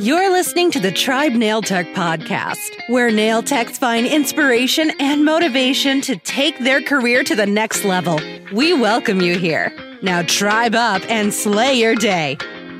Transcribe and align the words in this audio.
You're 0.00 0.32
listening 0.32 0.72
to 0.72 0.80
the 0.80 0.90
Tribe 0.90 1.34
Nail 1.34 1.62
Tech 1.62 1.86
podcast, 1.94 2.88
where 2.88 3.12
nail 3.12 3.44
techs 3.44 3.78
find 3.78 4.04
inspiration 4.08 4.90
and 4.98 5.24
motivation 5.24 6.00
to 6.00 6.16
take 6.16 6.58
their 6.58 6.82
career 6.82 7.22
to 7.22 7.36
the 7.36 7.46
next 7.46 7.84
level. 7.84 8.18
We 8.52 8.72
welcome 8.72 9.20
you 9.20 9.38
here. 9.38 9.72
Now, 10.02 10.22
tribe 10.22 10.74
up 10.74 11.02
and 11.08 11.32
slay 11.32 11.74
your 11.74 11.94
day. 11.94 12.38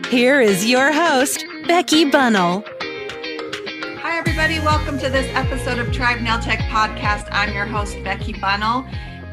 Here 0.09 0.41
is 0.41 0.69
your 0.69 0.93
host, 0.93 1.45
Becky 1.69 2.05
Bunnell. 2.05 2.65
Hi, 4.01 4.19
everybody. 4.19 4.59
Welcome 4.59 4.99
to 4.99 5.09
this 5.09 5.33
episode 5.37 5.79
of 5.79 5.93
Tribe 5.93 6.21
Nail 6.21 6.41
Tech 6.41 6.59
podcast. 6.69 7.29
I'm 7.31 7.55
your 7.55 7.67
host, 7.67 7.97
Becky 8.03 8.33
Bunnell, 8.33 8.85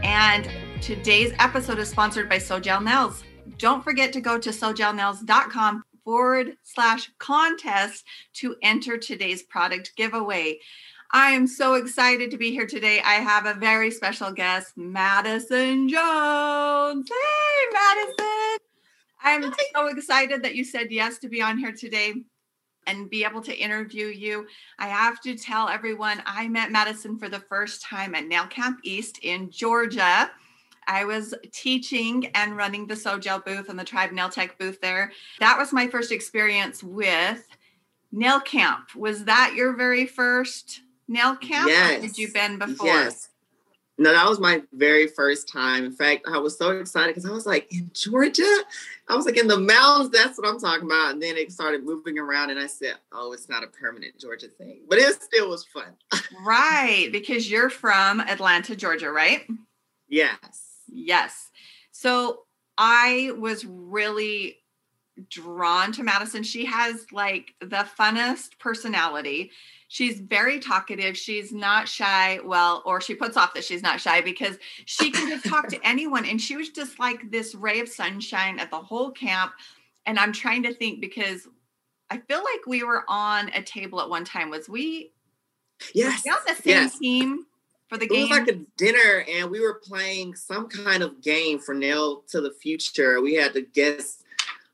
and 0.03 0.47
today's 0.83 1.33
episode 1.39 1.79
is 1.79 1.89
sponsored 1.89 2.29
by 2.29 2.37
Sojel 2.37 2.83
Nails. 2.83 3.23
Don't 3.57 3.83
forget 3.83 4.13
to 4.13 4.21
go 4.21 4.37
to 4.37 4.51
sojelnails.com 4.51 5.83
forward 6.03 6.57
slash 6.63 7.09
contest 7.17 8.05
to 8.33 8.55
enter 8.61 8.97
today's 8.97 9.43
product 9.43 9.93
giveaway. 9.95 10.59
I 11.13 11.31
am 11.31 11.45
so 11.45 11.73
excited 11.73 12.31
to 12.31 12.37
be 12.37 12.51
here 12.51 12.67
today. 12.67 13.01
I 13.01 13.15
have 13.15 13.45
a 13.45 13.53
very 13.53 13.91
special 13.91 14.31
guest, 14.31 14.77
Madison 14.77 15.89
Jones. 15.89 17.09
Hey, 17.09 17.65
Madison. 17.73 18.57
I'm 19.23 19.53
so 19.75 19.87
excited 19.87 20.41
that 20.43 20.55
you 20.55 20.63
said 20.63 20.89
yes 20.89 21.17
to 21.19 21.29
be 21.29 21.41
on 21.41 21.57
here 21.57 21.73
today 21.73 22.13
and 22.87 23.09
be 23.09 23.23
able 23.23 23.41
to 23.41 23.55
interview 23.55 24.07
you. 24.07 24.47
I 24.79 24.87
have 24.87 25.21
to 25.21 25.35
tell 25.35 25.69
everyone 25.69 26.23
I 26.25 26.47
met 26.47 26.71
Madison 26.71 27.19
for 27.19 27.29
the 27.29 27.39
first 27.39 27.83
time 27.83 28.15
at 28.15 28.27
Nail 28.27 28.47
Camp 28.47 28.79
East 28.83 29.19
in 29.21 29.51
Georgia. 29.51 30.31
I 30.91 31.05
was 31.05 31.33
teaching 31.53 32.27
and 32.35 32.57
running 32.57 32.85
the 32.85 32.95
Sojel 32.95 33.45
booth 33.45 33.69
and 33.69 33.79
the 33.79 33.85
Tribe 33.85 34.11
Nail 34.11 34.27
Tech 34.27 34.57
booth 34.57 34.81
there. 34.81 35.13
That 35.39 35.57
was 35.57 35.71
my 35.71 35.87
first 35.87 36.11
experience 36.11 36.83
with 36.83 37.47
nail 38.11 38.41
camp. 38.41 38.93
Was 38.93 39.23
that 39.23 39.53
your 39.55 39.73
very 39.73 40.05
first 40.05 40.81
nail 41.07 41.37
camp? 41.37 41.69
Yes. 41.69 42.01
did 42.01 42.17
you 42.17 42.33
been 42.33 42.59
before? 42.59 42.87
Yes. 42.87 43.29
No, 43.97 44.11
that 44.11 44.27
was 44.27 44.41
my 44.41 44.63
very 44.73 45.07
first 45.07 45.47
time. 45.47 45.85
In 45.85 45.93
fact, 45.93 46.25
I 46.27 46.39
was 46.39 46.57
so 46.57 46.71
excited 46.71 47.15
because 47.15 47.29
I 47.29 47.33
was 47.33 47.45
like, 47.45 47.71
in 47.71 47.89
Georgia? 47.93 48.63
I 49.07 49.15
was 49.15 49.25
like, 49.25 49.37
in 49.37 49.47
the 49.47 49.59
mountains, 49.59 50.09
that's 50.09 50.37
what 50.37 50.47
I'm 50.47 50.59
talking 50.59 50.87
about. 50.87 51.13
And 51.13 51.23
then 51.23 51.37
it 51.37 51.53
started 51.53 51.85
moving 51.85 52.17
around, 52.17 52.49
and 52.49 52.59
I 52.59 52.67
said, 52.67 52.95
oh, 53.13 53.31
it's 53.31 53.47
not 53.47 53.63
a 53.63 53.67
permanent 53.67 54.17
Georgia 54.19 54.47
thing. 54.47 54.81
But 54.89 54.97
it 54.97 55.21
still 55.21 55.49
was 55.49 55.63
fun. 55.65 55.93
right, 56.45 57.09
because 57.11 57.49
you're 57.49 57.69
from 57.69 58.19
Atlanta, 58.21 58.75
Georgia, 58.75 59.11
right? 59.11 59.47
Yes. 60.09 60.70
Yes. 60.91 61.49
So 61.91 62.43
I 62.77 63.31
was 63.37 63.65
really 63.65 64.57
drawn 65.29 65.91
to 65.93 66.03
Madison. 66.03 66.43
She 66.43 66.65
has 66.65 67.05
like 67.11 67.53
the 67.59 67.87
funnest 67.97 68.59
personality. 68.59 69.51
She's 69.87 70.19
very 70.21 70.59
talkative. 70.59 71.17
She's 71.17 71.51
not 71.51 71.87
shy. 71.87 72.39
Well, 72.45 72.81
or 72.85 73.01
she 73.01 73.13
puts 73.13 73.35
off 73.35 73.53
that 73.55 73.65
she's 73.65 73.83
not 73.83 73.99
shy 73.99 74.21
because 74.21 74.57
she 74.85 75.11
can 75.11 75.29
just 75.29 75.45
talk 75.45 75.67
to 75.67 75.79
anyone. 75.83 76.25
And 76.25 76.39
she 76.39 76.55
was 76.55 76.69
just 76.69 76.97
like 76.99 77.29
this 77.29 77.55
ray 77.55 77.81
of 77.81 77.89
sunshine 77.89 78.57
at 78.59 78.71
the 78.71 78.79
whole 78.79 79.11
camp. 79.11 79.51
And 80.05 80.17
I'm 80.17 80.31
trying 80.31 80.63
to 80.63 80.73
think 80.73 81.01
because 81.01 81.47
I 82.09 82.17
feel 82.17 82.39
like 82.39 82.65
we 82.67 82.83
were 82.83 83.03
on 83.07 83.49
a 83.49 83.61
table 83.61 84.01
at 84.01 84.09
one 84.09 84.25
time. 84.25 84.49
Was 84.49 84.69
we? 84.69 85.11
Yes. 85.93 86.23
We 86.25 86.31
on 86.31 86.37
the 86.47 86.55
same 86.55 86.73
yes. 86.73 86.99
team? 86.99 87.45
For 87.91 87.97
the 87.97 88.05
It 88.05 88.21
was 88.21 88.29
like 88.29 88.47
a 88.47 88.59
dinner, 88.77 89.25
and 89.29 89.51
we 89.51 89.59
were 89.59 89.81
playing 89.83 90.35
some 90.35 90.69
kind 90.69 91.03
of 91.03 91.21
game 91.21 91.59
for 91.59 91.73
Nail 91.73 92.23
to 92.29 92.39
the 92.39 92.51
Future. 92.51 93.21
We 93.21 93.33
had 93.35 93.51
to 93.53 93.61
guess 93.61 94.23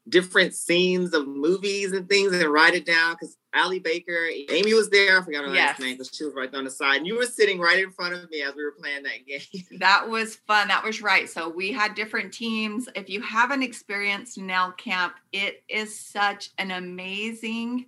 different 0.08 0.54
scenes 0.54 1.14
of 1.14 1.28
movies 1.28 1.92
and 1.94 2.08
things 2.08 2.32
and 2.32 2.50
write 2.54 2.76
it 2.76 2.86
down 2.86 3.14
because 3.16 3.36
Allie 3.54 3.80
Baker, 3.80 4.28
Amy 4.50 4.74
was 4.74 4.90
there. 4.90 5.20
I 5.20 5.24
forgot 5.24 5.46
her 5.46 5.54
Yes. 5.54 5.72
last 5.72 5.80
name 5.82 5.94
because 5.96 6.12
she 6.16 6.24
was 6.24 6.34
right 6.36 6.54
on 6.54 6.64
the 6.64 6.70
side. 6.70 6.98
And 6.98 7.08
you 7.08 7.18
were 7.18 7.26
sitting 7.26 7.60
right 7.60 7.84
in 7.84 7.92
front 7.92 8.14
of 8.14 8.30
me 8.30 8.42
as 8.44 8.56
we 8.56 8.64
were 8.64 8.72
playing 8.72 9.04
that 9.04 9.26
game. 9.26 9.42
That 9.80 10.08
was 10.08 10.36
fun. 10.36 10.68
That 10.70 10.84
was 10.84 11.02
right. 11.02 11.28
So 11.28 11.50
we 11.50 11.72
had 11.72 11.96
different 11.96 12.32
teams. 12.32 12.88
If 12.96 13.10
you 13.10 13.20
haven't 13.22 13.64
experienced 13.64 14.38
nail 14.38 14.72
camp, 14.78 15.16
it 15.34 15.64
is 15.68 16.00
such 16.00 16.52
an 16.58 16.72
amazing 16.72 17.88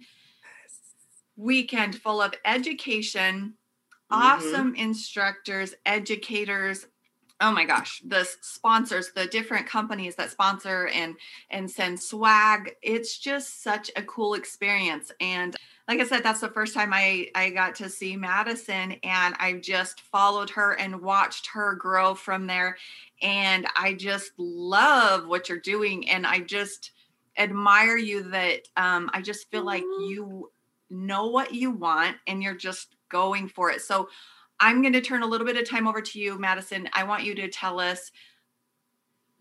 weekend 1.38 1.96
full 2.02 2.22
of 2.22 2.34
education, 2.44 3.54
Mhm. 4.12 4.20
awesome 4.20 4.76
instructors, 4.76 5.76
educators. 5.86 6.88
Oh 7.42 7.52
my 7.54 7.64
gosh, 7.64 8.02
the 8.06 8.26
sponsors, 8.42 9.12
the 9.14 9.26
different 9.28 9.66
companies 9.68 10.16
that 10.18 10.32
sponsor 10.32 10.88
and 10.90 11.16
and 11.50 11.72
send 11.72 12.02
swag. 12.02 12.76
It's 12.82 13.18
just 13.18 13.64
such 13.64 13.90
a 13.96 14.04
cool 14.04 14.34
experience. 14.34 15.12
And 15.22 15.56
like 15.88 16.00
I 16.02 16.06
said, 16.06 16.22
that's 16.24 16.42
the 16.42 16.50
first 16.50 16.74
time 16.74 16.92
I 16.94 17.30
I 17.36 17.50
got 17.52 17.76
to 17.76 17.90
see 17.90 18.18
Madison 18.18 18.94
and 19.04 19.36
I've 19.40 19.62
just 19.62 20.02
followed 20.02 20.50
her 20.52 20.74
and 20.78 21.02
watched 21.02 21.48
her 21.54 21.76
grow 21.76 22.14
from 22.16 22.48
there. 22.48 22.78
And 23.22 23.68
I 23.76 23.94
just 23.94 24.34
love 24.38 25.28
what 25.28 25.50
you're 25.50 25.60
doing. 25.60 26.10
And 26.10 26.26
I 26.28 26.40
just 26.42 26.92
admire 27.38 27.98
you 27.98 28.24
that 28.32 28.68
um, 28.76 29.10
I 29.14 29.22
just 29.22 29.50
feel 29.50 29.64
like 29.64 29.90
you 29.96 30.52
know 30.90 31.28
what 31.28 31.54
you 31.54 31.72
want 31.72 32.18
and 32.28 32.42
you're 32.44 32.56
just 32.56 32.96
going 33.10 33.48
for 33.48 33.72
it. 33.72 33.82
So 33.82 34.10
I'm 34.60 34.82
going 34.82 34.94
to 34.94 35.02
turn 35.02 35.24
a 35.24 35.28
little 35.28 35.48
bit 35.48 35.58
of 35.58 35.70
time 35.70 35.88
over 35.88 36.02
to 36.02 36.20
you, 36.20 36.38
Madison. 36.38 36.90
I 36.94 37.04
want 37.04 37.24
you 37.24 37.36
to 37.36 37.48
tell 37.48 37.80
us 37.80 38.12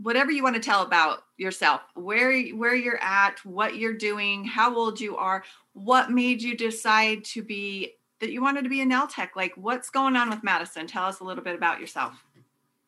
whatever 0.01 0.31
you 0.31 0.43
want 0.43 0.55
to 0.55 0.63
tell 0.63 0.83
about 0.83 1.25
yourself, 1.37 1.81
where 1.95 2.41
where 2.51 2.75
you're 2.75 3.03
at, 3.03 3.45
what 3.45 3.77
you're 3.77 3.97
doing, 3.97 4.45
how 4.45 4.75
old 4.77 5.01
you 5.01 5.17
are, 5.17 5.43
what 5.73 6.11
made 6.11 6.41
you 6.41 6.57
decide 6.57 7.25
to 7.25 7.43
be 7.43 7.95
that 8.21 8.33
you 8.33 8.43
wanted 8.43 8.63
to 8.63 8.69
be 8.69 8.81
a 8.81 8.85
nail 8.85 9.07
tech. 9.07 9.37
Like 9.37 9.53
what's 9.57 9.91
going 9.91 10.17
on 10.17 10.31
with 10.31 10.43
Madison? 10.43 10.87
Tell 10.87 11.05
us 11.05 11.21
a 11.21 11.25
little 11.25 11.45
bit 11.45 11.55
about 11.55 11.81
yourself. 11.81 12.15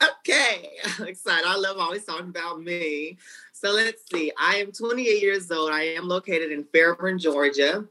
Okay, 0.02 0.70
excited. 1.00 1.44
I 1.46 1.56
love 1.56 1.76
always 1.78 2.04
talking 2.04 2.28
about 2.28 2.62
me. 2.62 3.18
So 3.52 3.72
let's 3.72 4.02
see. 4.10 4.32
I 4.38 4.56
am 4.56 4.72
28 4.72 5.20
years 5.20 5.50
old. 5.50 5.72
I 5.72 5.82
am 5.82 6.08
located 6.08 6.52
in 6.52 6.64
Fairburn, 6.64 7.18
Georgia. 7.18 7.86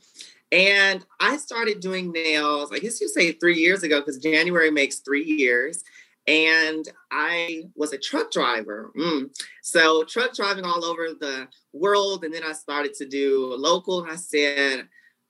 And 0.52 1.06
I 1.20 1.38
started 1.38 1.80
doing 1.80 2.12
nails, 2.12 2.72
I 2.72 2.80
guess 2.80 3.00
you 3.00 3.08
say 3.08 3.34
three 3.34 3.58
years 3.58 3.84
ago, 3.84 4.00
because 4.00 4.18
January 4.18 4.72
makes 4.72 4.98
three 4.98 5.24
years. 5.24 5.84
And 6.28 6.88
I 7.12 7.64
was 7.76 7.94
a 7.94 7.98
truck 7.98 8.32
driver. 8.32 8.92
Mm. 8.98 9.32
So, 9.64 10.04
truck 10.04 10.36
driving 10.36 10.66
all 10.66 10.86
over 10.86 11.10
the 11.20 11.48
world. 11.74 12.24
And 12.24 12.34
then 12.34 12.44
I 12.44 12.54
started 12.54 12.94
to 12.96 13.06
do 13.06 13.54
local. 13.58 14.06
I 14.08 14.16
said, 14.16 14.88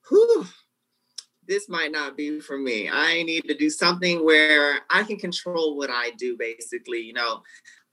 whew, 0.09 0.46
this 1.47 1.68
might 1.68 1.91
not 1.91 2.16
be 2.16 2.40
for 2.40 2.58
me. 2.58 2.90
I 2.90 3.24
need 3.24 3.41
to 3.47 3.56
do 3.56 3.69
something 3.69 4.24
where 4.24 4.81
I 4.90 5.03
can 5.03 5.18
control 5.18 5.78
what 5.78 5.90
I 5.90 6.12
do, 6.18 6.38
basically, 6.38 7.00
you 7.00 7.13
know. 7.13 7.44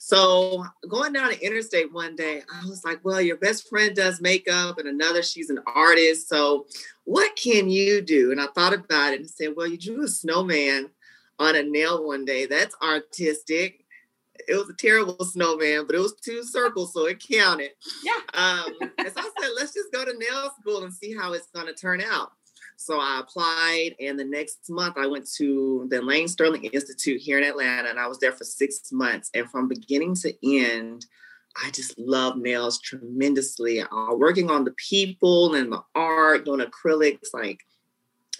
So 0.07 0.65
going 0.89 1.15
down 1.15 1.31
the 1.31 1.45
interstate 1.45 1.93
one 1.93 2.15
day, 2.15 2.41
I 2.55 2.65
was 2.65 2.85
like, 2.85 3.05
well, 3.05 3.21
your 3.21 3.39
best 3.39 3.69
friend 3.69 3.93
does 3.93 4.21
makeup 4.21 4.79
and 4.79 4.87
another, 4.87 5.21
she's 5.21 5.51
an 5.51 5.59
artist. 5.75 6.29
So 6.29 6.67
what 7.03 7.35
can 7.35 7.69
you 7.69 8.01
do? 8.03 8.31
And 8.31 8.41
I 8.41 8.47
thought 8.55 8.73
about 8.73 9.15
it 9.15 9.21
and 9.23 9.29
said, 9.29 9.55
well, 9.57 9.67
you 9.67 9.77
drew 9.77 10.05
a 10.05 10.09
snowman 10.09 10.91
on 11.41 11.57
a 11.57 11.65
nail 11.65 12.07
one 12.07 12.25
day. 12.25 12.47
That's 12.47 12.77
artistic. 12.81 13.85
It 14.47 14.55
was 14.55 14.71
a 14.71 14.75
terrible 14.75 15.25
snowman, 15.25 15.87
but 15.89 15.97
it 15.97 16.01
was 16.01 16.15
two 16.15 16.45
circles, 16.45 16.93
so 16.93 17.07
it 17.07 17.21
counted. 17.29 17.73
Yeah. 18.05 18.13
Um, 18.33 18.75
and 18.99 19.09
so 19.09 19.21
I 19.21 19.31
said, 19.41 19.51
let's 19.57 19.75
just 19.75 19.93
go 19.93 20.05
to 20.05 20.17
nail 20.17 20.53
school 20.61 20.85
and 20.85 20.95
see 20.95 21.17
how 21.17 21.33
it's 21.33 21.51
going 21.51 21.67
to 21.67 21.75
turn 21.75 22.01
out. 22.01 22.31
So 22.77 23.01
I 23.01 23.21
applied, 23.21 23.97
and 24.01 24.19
the 24.19 24.25
next 24.25 24.69
month 24.69 24.97
I 24.99 25.07
went 25.07 25.27
to 25.37 25.87
the 25.91 26.03
Lane 26.03 26.29
Sterling 26.29 26.65
Institute 26.65 27.21
here 27.21 27.39
in 27.39 27.45
Atlanta, 27.45 27.89
and 27.89 27.99
I 27.99 28.07
was 28.07 28.19
there 28.19 28.33
for 28.33 28.45
six 28.45 28.93
months. 28.93 29.31
And 29.35 29.51
from 29.51 29.67
beginning 29.67 30.15
to 30.17 30.35
end, 30.43 31.07
I 31.65 31.71
just 31.71 31.99
love 31.99 32.37
nails 32.37 32.79
tremendously. 32.81 33.81
Uh, 33.81 34.15
working 34.15 34.51
on 34.51 34.65
the 34.65 34.75
people 34.77 35.55
and 35.55 35.73
the 35.73 35.83
art, 35.95 36.45
doing 36.45 36.61
acrylics, 36.61 37.29
like 37.33 37.61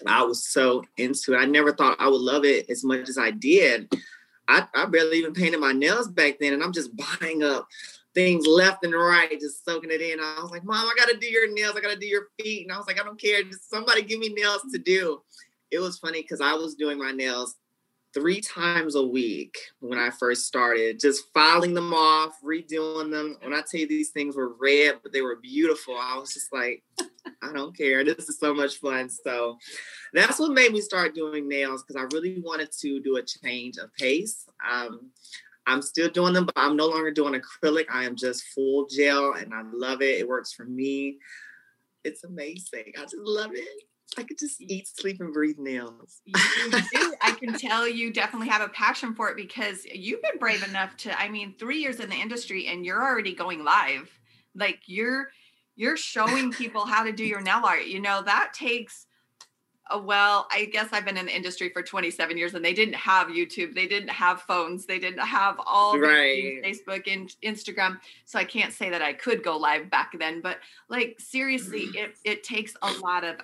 I 0.05 0.23
was 0.23 0.47
so 0.47 0.83
into 0.97 1.33
it. 1.33 1.37
I 1.37 1.45
never 1.45 1.73
thought 1.73 1.97
I 1.99 2.07
would 2.07 2.21
love 2.21 2.45
it 2.45 2.69
as 2.69 2.83
much 2.83 3.09
as 3.09 3.17
I 3.17 3.31
did. 3.31 3.91
I, 4.47 4.67
I 4.75 4.85
barely 4.85 5.17
even 5.17 5.33
painted 5.33 5.59
my 5.59 5.71
nails 5.71 6.07
back 6.07 6.37
then, 6.39 6.53
and 6.53 6.63
I'm 6.63 6.73
just 6.73 6.91
buying 6.95 7.43
up 7.43 7.67
things 8.17 8.47
left 8.47 8.83
and 8.83 8.95
right, 8.95 9.29
just 9.39 9.63
soaking 9.63 9.91
it 9.91 10.01
in. 10.01 10.19
I 10.19 10.39
was 10.41 10.49
like, 10.49 10.63
Mom, 10.63 10.87
I 10.87 10.93
got 10.97 11.07
to 11.09 11.17
do 11.17 11.27
your 11.27 11.53
nails. 11.53 11.75
I 11.77 11.81
got 11.81 11.93
to 11.93 11.99
do 11.99 12.07
your 12.07 12.29
feet. 12.41 12.63
And 12.63 12.73
I 12.73 12.77
was 12.77 12.87
like, 12.87 12.99
I 12.99 13.03
don't 13.03 13.21
care. 13.21 13.43
Just 13.43 13.69
somebody 13.69 14.01
give 14.01 14.19
me 14.19 14.29
nails 14.29 14.63
to 14.73 14.79
do. 14.79 15.21
It 15.69 15.77
was 15.77 15.99
funny 15.99 16.23
because 16.23 16.41
I 16.41 16.53
was 16.53 16.73
doing 16.73 16.97
my 16.97 17.11
nails 17.11 17.57
three 18.15 18.41
times 18.41 18.95
a 18.95 19.03
week 19.05 19.55
when 19.81 19.99
I 19.99 20.09
first 20.09 20.47
started, 20.47 20.99
just 20.99 21.25
filing 21.31 21.75
them 21.75 21.93
off, 21.93 22.33
redoing 22.43 23.11
them. 23.11 23.37
When 23.43 23.53
I 23.53 23.61
tell 23.69 23.81
you 23.81 23.87
these 23.87 24.09
things 24.09 24.35
were 24.35 24.55
red, 24.59 24.95
but 25.03 25.13
they 25.13 25.21
were 25.21 25.35
beautiful, 25.35 25.95
I 25.95 26.17
was 26.17 26.33
just 26.33 26.51
like, 26.51 26.81
I 27.43 27.53
don't 27.53 27.77
care. 27.77 28.03
This 28.03 28.29
is 28.29 28.39
so 28.39 28.51
much 28.51 28.77
fun. 28.77 29.09
So 29.09 29.59
that's 30.13 30.39
what 30.39 30.53
made 30.53 30.71
me 30.71 30.81
start 30.81 31.13
doing 31.13 31.47
nails 31.47 31.83
because 31.83 32.01
I 32.01 32.07
really 32.15 32.41
wanted 32.41 32.71
to 32.79 32.99
do 32.99 33.17
a 33.17 33.21
change 33.21 33.77
of 33.77 33.93
pace. 33.93 34.47
Um, 34.67 35.11
I'm 35.67 35.81
still 35.81 36.09
doing 36.09 36.33
them, 36.33 36.45
but 36.45 36.53
I'm 36.57 36.77
no 36.77 36.87
longer 36.87 37.11
doing 37.11 37.39
acrylic. 37.39 37.85
I 37.91 38.05
am 38.05 38.15
just 38.15 38.43
full 38.55 38.87
gel 38.87 39.33
and 39.33 39.53
I 39.53 39.61
love 39.73 40.01
it. 40.01 40.19
It 40.19 40.27
works 40.27 40.53
for 40.53 40.65
me. 40.65 41.19
it's 42.03 42.23
amazing. 42.23 42.93
I 42.97 43.01
just 43.01 43.17
love 43.17 43.51
it. 43.53 43.67
I 44.17 44.23
could 44.23 44.39
just 44.39 44.61
eat, 44.61 44.87
sleep, 44.87 45.19
and 45.19 45.33
breathe 45.33 45.57
nails. 45.59 46.21
I 47.21 47.35
can 47.37 47.53
tell 47.53 47.87
you 47.87 48.13
definitely 48.13 48.47
have 48.47 48.61
a 48.61 48.69
passion 48.69 49.13
for 49.13 49.29
it 49.29 49.35
because 49.35 49.85
you've 49.85 50.21
been 50.21 50.39
brave 50.39 50.63
enough 50.63 50.95
to, 50.97 51.19
I 51.19 51.27
mean, 51.27 51.55
three 51.59 51.79
years 51.79 51.99
in 51.99 52.09
the 52.09 52.15
industry 52.15 52.67
and 52.67 52.85
you're 52.85 53.03
already 53.03 53.35
going 53.35 53.65
live. 53.65 54.09
Like 54.55 54.79
you're 54.85 55.29
you're 55.75 55.97
showing 55.97 56.51
people 56.51 56.85
how 56.85 57.03
to 57.03 57.11
do 57.11 57.25
your 57.25 57.41
nail 57.41 57.61
art. 57.65 57.85
You 57.85 57.99
know, 57.99 58.23
that 58.23 58.53
takes 58.53 59.06
Uh, 59.89 59.99
well, 59.99 60.47
I 60.51 60.65
guess 60.65 60.89
I've 60.91 61.05
been 61.05 61.17
in 61.17 61.27
the 61.27 61.35
industry 61.35 61.69
for 61.69 61.81
27 61.81 62.37
years 62.37 62.53
and 62.53 62.63
they 62.63 62.73
didn't 62.73 62.95
have 62.95 63.27
YouTube, 63.27 63.73
they 63.73 63.87
didn't 63.87 64.09
have 64.09 64.41
phones, 64.41 64.85
they 64.85 64.99
didn't 64.99 65.25
have 65.25 65.59
all 65.65 65.97
right. 65.99 66.61
Facebook 66.63 67.11
and 67.11 67.35
Instagram. 67.43 67.99
So 68.25 68.39
I 68.39 68.43
can't 68.43 68.73
say 68.73 68.89
that 68.89 69.01
I 69.01 69.13
could 69.13 69.43
go 69.43 69.57
live 69.57 69.89
back 69.89 70.17
then, 70.17 70.41
but 70.41 70.59
like 70.89 71.17
seriously, 71.19 71.87
mm. 71.87 71.95
it 71.95 72.17
it 72.23 72.43
takes 72.43 72.75
a 72.81 72.91
lot 73.03 73.23
of 73.23 73.37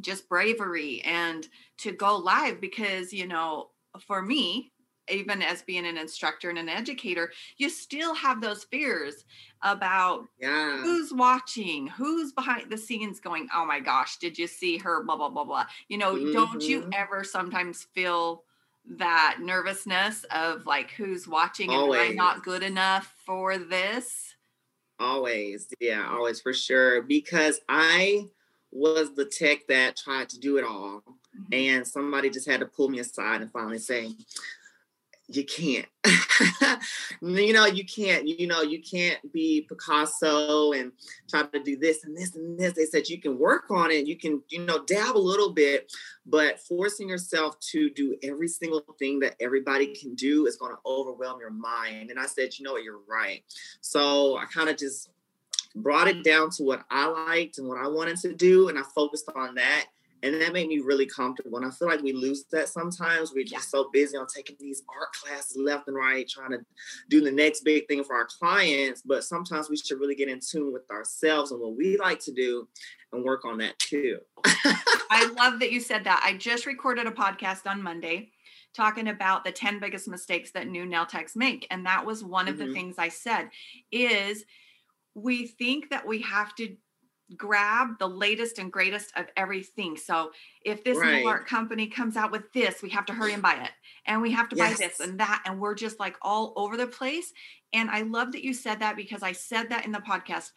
just 0.00 0.28
bravery 0.28 1.02
and 1.02 1.48
to 1.78 1.92
go 1.92 2.16
live 2.16 2.60
because 2.60 3.12
you 3.12 3.26
know 3.26 3.70
for 4.06 4.22
me 4.22 4.70
even 5.10 5.42
as 5.42 5.62
being 5.62 5.86
an 5.86 5.96
instructor 5.96 6.50
and 6.50 6.58
an 6.58 6.68
educator 6.68 7.32
you 7.56 7.68
still 7.68 8.14
have 8.14 8.40
those 8.40 8.64
fears 8.64 9.24
about 9.62 10.24
yeah. 10.40 10.78
who's 10.78 11.12
watching 11.12 11.86
who's 11.88 12.32
behind 12.32 12.70
the 12.70 12.78
scenes 12.78 13.20
going 13.20 13.48
oh 13.54 13.64
my 13.64 13.80
gosh 13.80 14.18
did 14.18 14.38
you 14.38 14.46
see 14.46 14.78
her 14.78 15.02
blah 15.02 15.16
blah 15.16 15.28
blah 15.28 15.44
blah 15.44 15.64
you 15.88 15.98
know 15.98 16.14
mm-hmm. 16.14 16.32
don't 16.32 16.62
you 16.62 16.82
mm-hmm. 16.82 16.90
ever 16.94 17.24
sometimes 17.24 17.84
feel 17.94 18.44
that 18.86 19.38
nervousness 19.40 20.24
of 20.30 20.64
like 20.64 20.90
who's 20.92 21.28
watching 21.28 21.70
always. 21.70 22.00
and 22.00 22.10
am 22.10 22.12
I 22.12 22.14
not 22.14 22.44
good 22.44 22.62
enough 22.62 23.14
for 23.26 23.58
this 23.58 24.34
always 25.00 25.68
yeah 25.80 26.08
always 26.10 26.40
for 26.40 26.52
sure 26.52 27.02
because 27.02 27.60
i 27.68 28.28
was 28.70 29.14
the 29.14 29.24
tech 29.24 29.66
that 29.68 29.96
tried 29.96 30.28
to 30.30 30.38
do 30.38 30.58
it 30.58 30.64
all. 30.64 31.02
Mm-hmm. 31.06 31.52
And 31.52 31.86
somebody 31.86 32.30
just 32.30 32.48
had 32.48 32.60
to 32.60 32.66
pull 32.66 32.88
me 32.88 32.98
aside 32.98 33.40
and 33.40 33.50
finally 33.50 33.78
say, 33.78 34.10
you 35.30 35.44
can't. 35.44 35.86
you 37.20 37.52
know, 37.52 37.66
you 37.66 37.84
can't, 37.84 38.26
you 38.26 38.46
know, 38.46 38.62
you 38.62 38.80
can't 38.80 39.18
be 39.32 39.66
Picasso 39.68 40.72
and 40.72 40.92
try 41.28 41.42
to 41.42 41.62
do 41.62 41.76
this 41.76 42.04
and 42.04 42.16
this 42.16 42.34
and 42.34 42.58
this. 42.58 42.72
They 42.72 42.86
said 42.86 43.08
you 43.08 43.20
can 43.20 43.38
work 43.38 43.70
on 43.70 43.90
it, 43.90 44.06
you 44.06 44.16
can, 44.16 44.42
you 44.48 44.64
know, 44.64 44.84
dab 44.84 45.16
a 45.16 45.18
little 45.18 45.52
bit, 45.52 45.92
but 46.24 46.60
forcing 46.60 47.08
yourself 47.08 47.60
to 47.72 47.90
do 47.90 48.16
every 48.22 48.48
single 48.48 48.82
thing 48.98 49.18
that 49.20 49.36
everybody 49.38 49.94
can 49.94 50.14
do 50.14 50.46
is 50.46 50.56
going 50.56 50.72
to 50.72 50.78
overwhelm 50.86 51.40
your 51.40 51.50
mind. 51.50 52.10
And 52.10 52.18
I 52.18 52.26
said, 52.26 52.58
you 52.58 52.64
know 52.64 52.72
what, 52.72 52.84
you're 52.84 53.00
right. 53.06 53.44
So 53.82 54.38
I 54.38 54.46
kind 54.46 54.70
of 54.70 54.78
just 54.78 55.10
brought 55.74 56.08
it 56.08 56.24
down 56.24 56.50
to 56.50 56.62
what 56.62 56.84
I 56.90 57.06
liked 57.06 57.58
and 57.58 57.68
what 57.68 57.78
I 57.78 57.86
wanted 57.88 58.16
to 58.20 58.34
do, 58.34 58.68
and 58.68 58.78
I 58.78 58.82
focused 58.94 59.28
on 59.34 59.56
that. 59.56 59.86
And 60.22 60.40
that 60.40 60.52
made 60.52 60.68
me 60.68 60.80
really 60.80 61.06
comfortable. 61.06 61.58
And 61.58 61.66
I 61.66 61.70
feel 61.70 61.88
like 61.88 62.02
we 62.02 62.12
lose 62.12 62.44
that 62.50 62.68
sometimes. 62.68 63.32
We're 63.32 63.44
just 63.44 63.70
so 63.70 63.88
busy 63.92 64.16
on 64.16 64.26
taking 64.26 64.56
these 64.58 64.82
art 64.88 65.12
classes 65.12 65.56
left 65.56 65.88
and 65.88 65.96
right, 65.96 66.28
trying 66.28 66.50
to 66.50 66.60
do 67.08 67.20
the 67.20 67.30
next 67.30 67.62
big 67.62 67.86
thing 67.86 68.02
for 68.02 68.16
our 68.16 68.26
clients. 68.26 69.02
But 69.02 69.24
sometimes 69.24 69.70
we 69.70 69.76
should 69.76 70.00
really 70.00 70.14
get 70.14 70.28
in 70.28 70.40
tune 70.40 70.72
with 70.72 70.90
ourselves 70.90 71.52
and 71.52 71.60
what 71.60 71.76
we 71.76 71.96
like 71.96 72.20
to 72.20 72.32
do 72.32 72.68
and 73.12 73.24
work 73.24 73.44
on 73.44 73.58
that 73.58 73.78
too. 73.78 74.18
I 74.44 75.30
love 75.36 75.60
that 75.60 75.72
you 75.72 75.80
said 75.80 76.04
that. 76.04 76.22
I 76.24 76.36
just 76.36 76.66
recorded 76.66 77.06
a 77.06 77.12
podcast 77.12 77.66
on 77.66 77.82
Monday 77.82 78.32
talking 78.74 79.08
about 79.08 79.44
the 79.44 79.52
10 79.52 79.80
biggest 79.80 80.08
mistakes 80.08 80.50
that 80.52 80.68
new 80.68 80.84
nail 80.84 81.06
techs 81.06 81.34
make. 81.34 81.66
And 81.70 81.86
that 81.86 82.04
was 82.04 82.22
one 82.22 82.48
of 82.48 82.56
mm-hmm. 82.56 82.68
the 82.68 82.72
things 82.72 82.96
I 82.98 83.08
said 83.08 83.50
is 83.90 84.44
we 85.14 85.46
think 85.46 85.90
that 85.90 86.06
we 86.06 86.22
have 86.22 86.54
to 86.56 86.76
grab 87.36 87.98
the 87.98 88.08
latest 88.08 88.58
and 88.58 88.72
greatest 88.72 89.12
of 89.16 89.26
everything. 89.36 89.96
So 89.96 90.30
if 90.64 90.82
this 90.82 90.98
right. 90.98 91.24
art 91.26 91.46
company 91.46 91.86
comes 91.86 92.16
out 92.16 92.32
with 92.32 92.50
this, 92.52 92.82
we 92.82 92.90
have 92.90 93.06
to 93.06 93.12
hurry 93.12 93.34
and 93.34 93.42
buy 93.42 93.54
it. 93.54 93.70
And 94.06 94.22
we 94.22 94.32
have 94.32 94.48
to 94.50 94.56
yes. 94.56 94.78
buy 94.78 94.86
this 94.86 95.00
and 95.00 95.20
that. 95.20 95.42
And 95.44 95.60
we're 95.60 95.74
just 95.74 96.00
like 96.00 96.16
all 96.22 96.52
over 96.56 96.76
the 96.76 96.86
place. 96.86 97.32
And 97.72 97.90
I 97.90 98.02
love 98.02 98.32
that 98.32 98.44
you 98.44 98.54
said 98.54 98.80
that 98.80 98.96
because 98.96 99.22
I 99.22 99.32
said 99.32 99.70
that 99.70 99.84
in 99.84 99.92
the 99.92 99.98
podcast. 99.98 100.50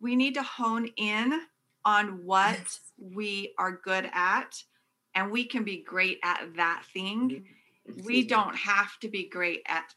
We 0.00 0.16
need 0.16 0.34
to 0.34 0.42
hone 0.42 0.88
in 0.96 1.40
on 1.84 2.24
what 2.24 2.58
yes. 2.58 2.80
we 2.98 3.54
are 3.58 3.80
good 3.84 4.08
at. 4.12 4.62
And 5.14 5.30
we 5.30 5.44
can 5.44 5.64
be 5.64 5.82
great 5.82 6.18
at 6.22 6.54
that 6.56 6.84
thing. 6.92 7.44
Mm-hmm. 7.90 8.06
We 8.06 8.26
don't 8.26 8.56
have 8.56 8.98
to 9.00 9.08
be 9.08 9.28
great 9.28 9.62
at 9.66 9.92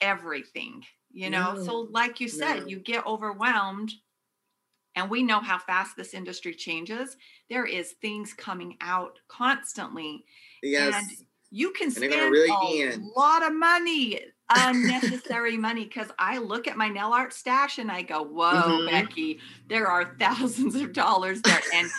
everything 0.00 0.82
you 1.12 1.30
know 1.30 1.54
no, 1.54 1.62
so 1.62 1.88
like 1.90 2.20
you 2.20 2.28
said 2.28 2.60
no. 2.60 2.66
you 2.66 2.78
get 2.78 3.06
overwhelmed 3.06 3.92
and 4.96 5.10
we 5.10 5.22
know 5.22 5.40
how 5.40 5.58
fast 5.58 5.96
this 5.96 6.14
industry 6.14 6.54
changes 6.54 7.16
there 7.48 7.66
is 7.66 7.92
things 8.02 8.32
coming 8.32 8.76
out 8.80 9.18
constantly 9.28 10.24
yes 10.62 10.94
and 10.94 11.26
you 11.54 11.70
can 11.72 11.90
spend 11.90 12.12
really 12.12 12.82
a 12.82 12.96
lot 13.14 13.46
of 13.46 13.54
money 13.54 14.18
unnecessary 14.56 15.56
money 15.56 15.84
because 15.84 16.08
I 16.18 16.38
look 16.38 16.66
at 16.66 16.76
my 16.76 16.88
nail 16.88 17.12
art 17.12 17.32
stash 17.32 17.78
and 17.78 17.90
I 17.90 18.02
go, 18.02 18.22
Whoa, 18.22 18.52
mm-hmm. 18.52 18.90
Becky, 18.90 19.38
there 19.68 19.86
are 19.86 20.14
thousands 20.18 20.74
of 20.74 20.92
dollars 20.92 21.40
there. 21.42 21.60
And 21.74 21.90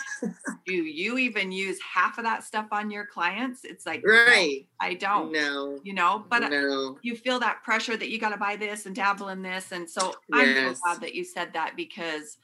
do 0.66 0.74
you 0.74 1.18
even 1.18 1.52
use 1.52 1.78
half 1.80 2.18
of 2.18 2.24
that 2.24 2.44
stuff 2.44 2.66
on 2.72 2.90
your 2.90 3.06
clients? 3.06 3.64
It's 3.64 3.86
like, 3.86 4.04
right. 4.06 4.66
No, 4.80 4.86
I 4.86 4.94
don't. 4.94 5.32
know 5.32 5.80
You 5.84 5.94
know, 5.94 6.24
but 6.28 6.50
no. 6.50 6.98
you 7.02 7.16
feel 7.16 7.38
that 7.40 7.62
pressure 7.62 7.96
that 7.96 8.10
you 8.10 8.18
got 8.18 8.30
to 8.30 8.36
buy 8.36 8.56
this 8.56 8.86
and 8.86 8.94
dabble 8.94 9.28
in 9.28 9.42
this. 9.42 9.72
And 9.72 9.88
so 9.88 10.14
I'm 10.32 10.48
yes. 10.48 10.76
so 10.78 10.82
glad 10.84 11.00
that 11.00 11.14
you 11.14 11.24
said 11.24 11.52
that 11.54 11.76
because 11.76 12.38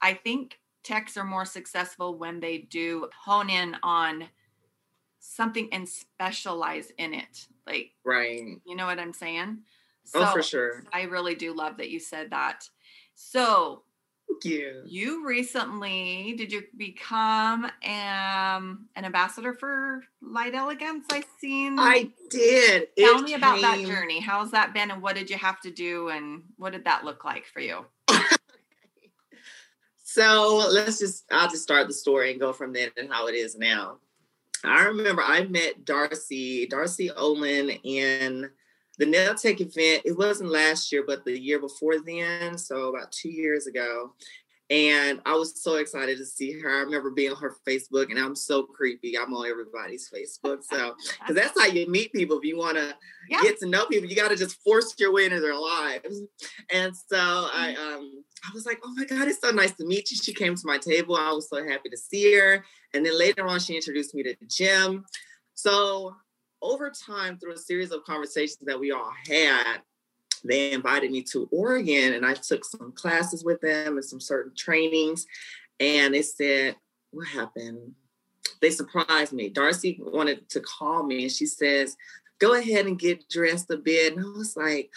I 0.00 0.14
think 0.14 0.58
techs 0.84 1.16
are 1.16 1.24
more 1.24 1.44
successful 1.44 2.16
when 2.16 2.40
they 2.40 2.58
do 2.58 3.08
hone 3.24 3.50
in 3.50 3.76
on 3.82 4.28
something 5.18 5.68
and 5.72 5.88
specialize 5.88 6.92
in 6.98 7.14
it. 7.14 7.46
Like, 7.66 7.90
right. 8.04 8.60
You 8.64 8.76
know 8.76 8.86
what 8.86 9.00
I'm 9.00 9.12
saying? 9.12 9.58
So 10.04 10.20
oh, 10.22 10.32
for 10.32 10.42
sure. 10.42 10.84
I 10.92 11.02
really 11.02 11.34
do 11.34 11.52
love 11.52 11.78
that 11.78 11.90
you 11.90 11.98
said 11.98 12.30
that. 12.30 12.68
So, 13.14 13.82
Thank 14.28 14.44
you. 14.44 14.82
You 14.86 15.26
recently 15.26 16.34
did 16.36 16.52
you 16.52 16.62
become 16.76 17.64
um, 17.64 18.88
an 18.94 19.04
ambassador 19.04 19.54
for 19.54 20.02
Light 20.20 20.54
Elegance? 20.54 21.06
I 21.10 21.22
seen. 21.40 21.78
I 21.78 22.10
did. 22.30 22.88
Tell 22.98 23.18
it 23.18 23.22
me 23.22 23.34
about 23.34 23.60
that 23.60 23.78
journey. 23.84 24.20
How's 24.20 24.50
that 24.50 24.74
been, 24.74 24.90
and 24.90 25.00
what 25.00 25.14
did 25.14 25.30
you 25.30 25.38
have 25.38 25.60
to 25.60 25.70
do, 25.70 26.08
and 26.08 26.42
what 26.56 26.72
did 26.72 26.84
that 26.84 27.04
look 27.04 27.24
like 27.24 27.46
for 27.46 27.60
you? 27.60 27.86
so 30.16 30.66
let's 30.72 30.98
just. 30.98 31.24
I'll 31.30 31.50
just 31.50 31.62
start 31.62 31.88
the 31.88 31.92
story 31.92 32.30
and 32.30 32.40
go 32.40 32.50
from 32.50 32.72
there 32.72 32.90
and 32.96 33.12
how 33.12 33.26
it 33.26 33.34
is 33.34 33.58
now. 33.58 33.98
I 34.64 34.84
remember 34.84 35.22
I 35.22 35.44
met 35.44 35.84
Darcy, 35.84 36.66
Darcy 36.66 37.10
Olin 37.10 37.68
in 37.84 38.48
the 38.96 39.04
Nail 39.04 39.34
Tech 39.34 39.60
event. 39.60 40.02
It 40.06 40.16
wasn't 40.16 40.48
last 40.48 40.90
year, 40.90 41.04
but 41.06 41.26
the 41.26 41.38
year 41.38 41.60
before 41.60 42.00
then, 42.00 42.56
so 42.56 42.88
about 42.88 43.12
two 43.12 43.28
years 43.28 43.66
ago. 43.66 44.14
And 44.68 45.20
I 45.24 45.34
was 45.34 45.62
so 45.62 45.76
excited 45.76 46.18
to 46.18 46.24
see 46.24 46.58
her. 46.58 46.68
I 46.68 46.80
remember 46.80 47.10
being 47.10 47.30
on 47.30 47.36
her 47.36 47.54
Facebook, 47.66 48.10
and 48.10 48.18
I'm 48.18 48.34
so 48.34 48.64
creepy. 48.64 49.16
I'm 49.16 49.32
on 49.32 49.46
everybody's 49.46 50.10
Facebook. 50.10 50.58
So, 50.66 50.94
because 51.20 51.36
that's 51.36 51.58
how 51.58 51.66
you 51.66 51.86
meet 51.88 52.12
people. 52.12 52.38
If 52.38 52.44
you 52.44 52.58
want 52.58 52.76
to 52.76 52.94
yeah. 53.28 53.40
get 53.42 53.58
to 53.60 53.66
know 53.66 53.86
people, 53.86 54.08
you 54.08 54.16
got 54.16 54.30
to 54.30 54.36
just 54.36 54.60
force 54.62 54.94
your 54.98 55.12
way 55.12 55.26
into 55.26 55.40
their 55.40 55.54
lives. 55.54 56.22
And 56.72 56.94
so 56.96 57.16
I, 57.18 57.74
mm-hmm. 57.78 57.94
um, 57.94 58.24
I 58.44 58.50
was 58.52 58.66
like, 58.66 58.80
oh 58.84 58.92
my 58.96 59.04
God, 59.04 59.28
it's 59.28 59.40
so 59.40 59.50
nice 59.50 59.72
to 59.72 59.86
meet 59.86 60.10
you. 60.10 60.16
She 60.16 60.34
came 60.34 60.56
to 60.56 60.66
my 60.66 60.78
table. 60.78 61.16
I 61.16 61.30
was 61.30 61.48
so 61.48 61.66
happy 61.66 61.88
to 61.88 61.96
see 61.96 62.34
her. 62.34 62.64
And 62.94 63.06
then 63.06 63.16
later 63.16 63.46
on, 63.46 63.60
she 63.60 63.76
introduced 63.76 64.14
me 64.14 64.24
to 64.24 64.34
Jim. 64.50 65.04
So 65.54 66.16
over 66.62 66.90
time, 66.90 67.38
through 67.38 67.52
a 67.52 67.58
series 67.58 67.92
of 67.92 68.04
conversations 68.04 68.58
that 68.62 68.80
we 68.80 68.90
all 68.90 69.12
had, 69.28 69.78
they 70.46 70.72
invited 70.72 71.10
me 71.10 71.22
to 71.24 71.48
Oregon 71.50 72.14
and 72.14 72.24
I 72.24 72.34
took 72.34 72.64
some 72.64 72.92
classes 72.92 73.44
with 73.44 73.60
them 73.60 73.96
and 73.96 74.04
some 74.04 74.20
certain 74.20 74.52
trainings. 74.56 75.26
And 75.80 76.14
they 76.14 76.22
said, 76.22 76.76
What 77.10 77.28
happened? 77.28 77.94
They 78.60 78.70
surprised 78.70 79.32
me. 79.32 79.48
Darcy 79.48 80.00
wanted 80.00 80.48
to 80.50 80.60
call 80.60 81.02
me 81.02 81.24
and 81.24 81.32
she 81.32 81.46
says, 81.46 81.96
Go 82.38 82.54
ahead 82.54 82.86
and 82.86 82.98
get 82.98 83.28
dressed 83.28 83.70
a 83.70 83.76
bit. 83.76 84.16
And 84.16 84.24
I 84.24 84.28
was 84.28 84.56
like, 84.56 84.90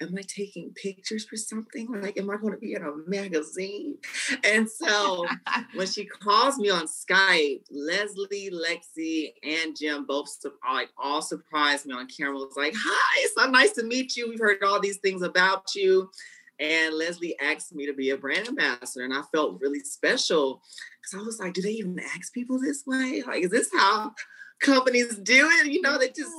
am 0.00 0.14
I 0.16 0.22
taking 0.22 0.70
pictures 0.70 1.24
for 1.26 1.36
something? 1.36 1.88
Like, 2.00 2.18
am 2.18 2.30
I 2.30 2.36
going 2.36 2.52
to 2.52 2.58
be 2.58 2.74
in 2.74 2.82
a 2.82 2.92
magazine? 3.06 3.98
And 4.44 4.68
so 4.68 5.26
when 5.74 5.86
she 5.86 6.04
calls 6.22 6.58
me 6.58 6.70
on 6.70 6.86
Skype, 6.86 7.64
Leslie, 7.70 8.50
Lexi, 8.50 9.34
and 9.42 9.76
Jim 9.76 10.06
both 10.06 10.28
like 10.72 10.90
all 10.96 11.22
surprised 11.22 11.86
me 11.86 11.94
on 11.94 12.06
camera. 12.06 12.34
Was 12.34 12.56
like, 12.56 12.74
"Hi, 12.76 13.20
it's 13.22 13.34
so 13.34 13.50
nice 13.50 13.72
to 13.72 13.84
meet 13.84 14.16
you. 14.16 14.28
We've 14.28 14.40
heard 14.40 14.62
all 14.62 14.80
these 14.80 14.98
things 14.98 15.22
about 15.22 15.74
you." 15.74 16.10
And 16.58 16.94
Leslie 16.94 17.38
asked 17.40 17.74
me 17.74 17.86
to 17.86 17.94
be 17.94 18.10
a 18.10 18.16
brand 18.16 18.48
ambassador, 18.48 19.04
and 19.04 19.14
I 19.14 19.22
felt 19.34 19.60
really 19.60 19.80
special 19.80 20.62
because 21.00 21.22
I 21.22 21.26
was 21.26 21.38
like, 21.38 21.54
"Do 21.54 21.62
they 21.62 21.72
even 21.72 21.98
ask 21.98 22.32
people 22.32 22.58
this 22.58 22.84
way? 22.86 23.22
Like, 23.26 23.44
is 23.44 23.50
this 23.50 23.70
how 23.72 24.14
companies 24.60 25.16
do 25.16 25.48
it? 25.50 25.66
You 25.66 25.82
know, 25.82 25.98
they 25.98 26.08
just." 26.08 26.32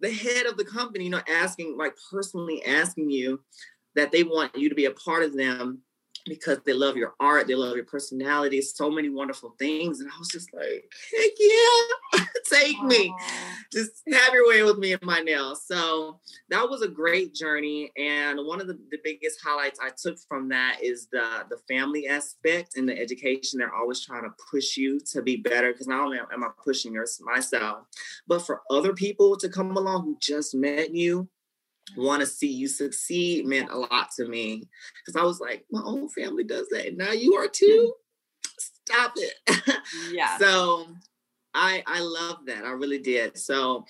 The 0.00 0.12
head 0.12 0.46
of 0.46 0.56
the 0.56 0.64
company, 0.64 1.04
you 1.04 1.10
know, 1.10 1.22
asking, 1.28 1.76
like 1.76 1.96
personally 2.10 2.64
asking 2.64 3.10
you 3.10 3.40
that 3.94 4.12
they 4.12 4.22
want 4.22 4.56
you 4.56 4.68
to 4.68 4.74
be 4.74 4.84
a 4.84 4.90
part 4.92 5.22
of 5.22 5.36
them 5.36 5.80
because 6.26 6.58
they 6.64 6.72
love 6.72 6.96
your 6.96 7.14
art, 7.20 7.46
they 7.46 7.54
love 7.54 7.76
your 7.76 7.84
personality, 7.84 8.60
so 8.60 8.90
many 8.90 9.08
wonderful 9.08 9.54
things. 9.58 10.00
And 10.00 10.10
I 10.10 10.18
was 10.18 10.28
just 10.28 10.52
like, 10.52 10.92
heck 11.16 11.30
yeah, 11.38 12.24
take 12.50 12.76
Aww. 12.78 12.88
me. 12.88 13.14
Just 13.72 14.02
have 14.12 14.32
your 14.32 14.48
way 14.48 14.62
with 14.62 14.78
me 14.78 14.92
and 14.92 15.02
my 15.02 15.20
nails. 15.20 15.66
So 15.66 16.20
that 16.50 16.68
was 16.68 16.82
a 16.82 16.88
great 16.88 17.34
journey. 17.34 17.92
And 17.96 18.38
one 18.46 18.60
of 18.60 18.66
the, 18.66 18.78
the 18.90 18.98
biggest 19.02 19.40
highlights 19.42 19.78
I 19.82 19.90
took 19.90 20.18
from 20.28 20.48
that 20.50 20.78
is 20.82 21.08
the, 21.10 21.46
the 21.50 21.58
family 21.68 22.06
aspect 22.06 22.76
and 22.76 22.88
the 22.88 22.98
education. 22.98 23.58
They're 23.58 23.74
always 23.74 24.04
trying 24.04 24.22
to 24.22 24.34
push 24.50 24.76
you 24.76 25.00
to 25.12 25.22
be 25.22 25.36
better 25.36 25.72
because 25.72 25.86
not 25.86 26.00
only 26.02 26.18
am 26.18 26.44
I 26.44 26.48
pushing 26.62 26.96
myself, 27.20 27.86
but 28.26 28.44
for 28.44 28.62
other 28.70 28.92
people 28.92 29.36
to 29.36 29.48
come 29.48 29.76
along 29.76 30.04
who 30.04 30.16
just 30.20 30.54
met 30.54 30.94
you 30.94 31.28
want 31.96 32.20
to 32.20 32.26
see 32.26 32.50
you 32.50 32.68
succeed 32.68 33.46
meant 33.46 33.70
a 33.70 33.78
lot 33.78 34.08
to 34.16 34.26
me 34.26 34.68
because 35.04 35.20
I 35.20 35.24
was 35.24 35.40
like, 35.40 35.64
my 35.70 35.82
own 35.84 36.08
family 36.08 36.44
does 36.44 36.68
that. 36.70 36.86
And 36.86 36.98
now 36.98 37.12
you 37.12 37.34
are 37.34 37.48
too. 37.48 37.92
Stop 38.58 39.12
it. 39.16 39.34
Yeah. 40.12 40.36
so 40.38 40.86
I 41.54 41.82
I 41.86 42.00
love 42.00 42.46
that. 42.46 42.64
I 42.64 42.70
really 42.70 42.98
did. 42.98 43.38
So 43.38 43.84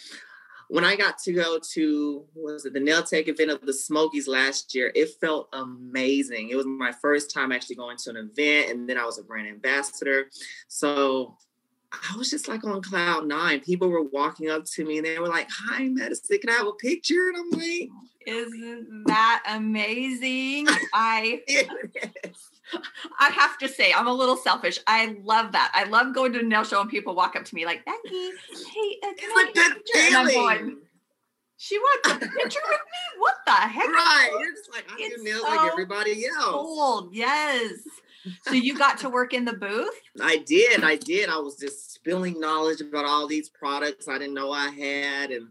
when 0.68 0.84
I 0.84 0.96
got 0.96 1.18
to 1.18 1.32
go 1.32 1.58
to 1.74 2.24
was 2.34 2.64
it 2.64 2.72
the 2.72 2.80
nail 2.80 3.02
tech 3.02 3.28
event 3.28 3.50
of 3.50 3.60
the 3.62 3.72
Smokies 3.72 4.28
last 4.28 4.74
year, 4.74 4.92
it 4.94 5.10
felt 5.20 5.48
amazing. 5.52 6.50
It 6.50 6.56
was 6.56 6.66
my 6.66 6.92
first 6.92 7.32
time 7.32 7.52
actually 7.52 7.76
going 7.76 7.96
to 7.98 8.10
an 8.10 8.16
event, 8.16 8.70
and 8.70 8.88
then 8.88 8.98
I 8.98 9.04
was 9.04 9.18
a 9.18 9.22
brand 9.22 9.48
ambassador. 9.48 10.26
So 10.68 11.36
I 11.92 12.16
was 12.16 12.30
just 12.30 12.48
like 12.48 12.64
on 12.64 12.82
cloud 12.82 13.26
nine. 13.26 13.60
People 13.60 13.88
were 13.88 14.02
walking 14.02 14.50
up 14.50 14.64
to 14.64 14.84
me 14.84 14.98
and 14.98 15.06
they 15.06 15.18
were 15.18 15.28
like, 15.28 15.48
Hi, 15.50 15.88
Madison, 15.88 16.38
can 16.38 16.50
I 16.50 16.54
have 16.54 16.66
a 16.66 16.72
picture? 16.72 17.28
And 17.28 17.36
I'm 17.36 17.50
like, 17.50 17.88
Isn't 18.26 19.04
that 19.06 19.44
amazing? 19.48 20.66
I 20.92 21.42
I 23.20 23.28
have 23.30 23.58
to 23.58 23.68
say, 23.68 23.92
I'm 23.92 24.08
a 24.08 24.12
little 24.12 24.36
selfish. 24.36 24.78
I 24.86 25.16
love 25.22 25.52
that. 25.52 25.70
I 25.74 25.84
love 25.84 26.14
going 26.14 26.32
to 26.32 26.40
a 26.40 26.42
nail 26.42 26.64
show 26.64 26.80
and 26.80 26.90
people 26.90 27.14
walk 27.14 27.36
up 27.36 27.44
to 27.44 27.54
me 27.54 27.64
like, 27.64 27.84
Becky, 27.84 27.98
hey, 28.10 28.98
uh, 29.04 29.12
can 29.16 29.30
I 29.30 29.50
get 29.54 29.70
a 29.70 29.74
picture? 29.76 29.98
And 29.98 30.16
I'm 30.16 30.26
going, 30.26 30.76
she 31.58 31.78
wants 31.78 32.08
a 32.08 32.18
picture 32.18 32.60
with 32.68 32.80
me? 32.80 33.18
What 33.18 33.36
the 33.46 33.52
heck? 33.52 33.86
Right. 33.86 34.30
You're 34.40 34.52
just 34.52 34.72
like, 34.72 34.84
I 34.92 34.96
do 34.96 35.22
nails 35.22 35.42
so 35.42 35.48
like 35.48 35.70
everybody 35.70 36.26
else. 36.26 36.50
Cool. 36.50 37.10
Yes 37.12 37.72
so 38.42 38.52
you 38.52 38.76
got 38.76 38.98
to 38.98 39.08
work 39.08 39.34
in 39.34 39.44
the 39.44 39.52
booth? 39.52 39.94
I 40.22 40.38
did. 40.38 40.84
I 40.84 40.96
did. 40.96 41.28
I 41.28 41.38
was 41.38 41.56
just 41.56 41.94
spilling 41.94 42.40
knowledge 42.40 42.80
about 42.80 43.04
all 43.04 43.26
these 43.26 43.48
products 43.48 44.08
I 44.08 44.18
didn't 44.18 44.34
know 44.34 44.52
I 44.52 44.68
had 44.70 45.30
and 45.30 45.48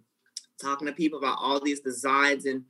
talking 0.61 0.87
to 0.87 0.93
people 0.93 1.19
about 1.19 1.37
all 1.39 1.59
these 1.59 1.81
designs. 1.81 2.45
And 2.45 2.63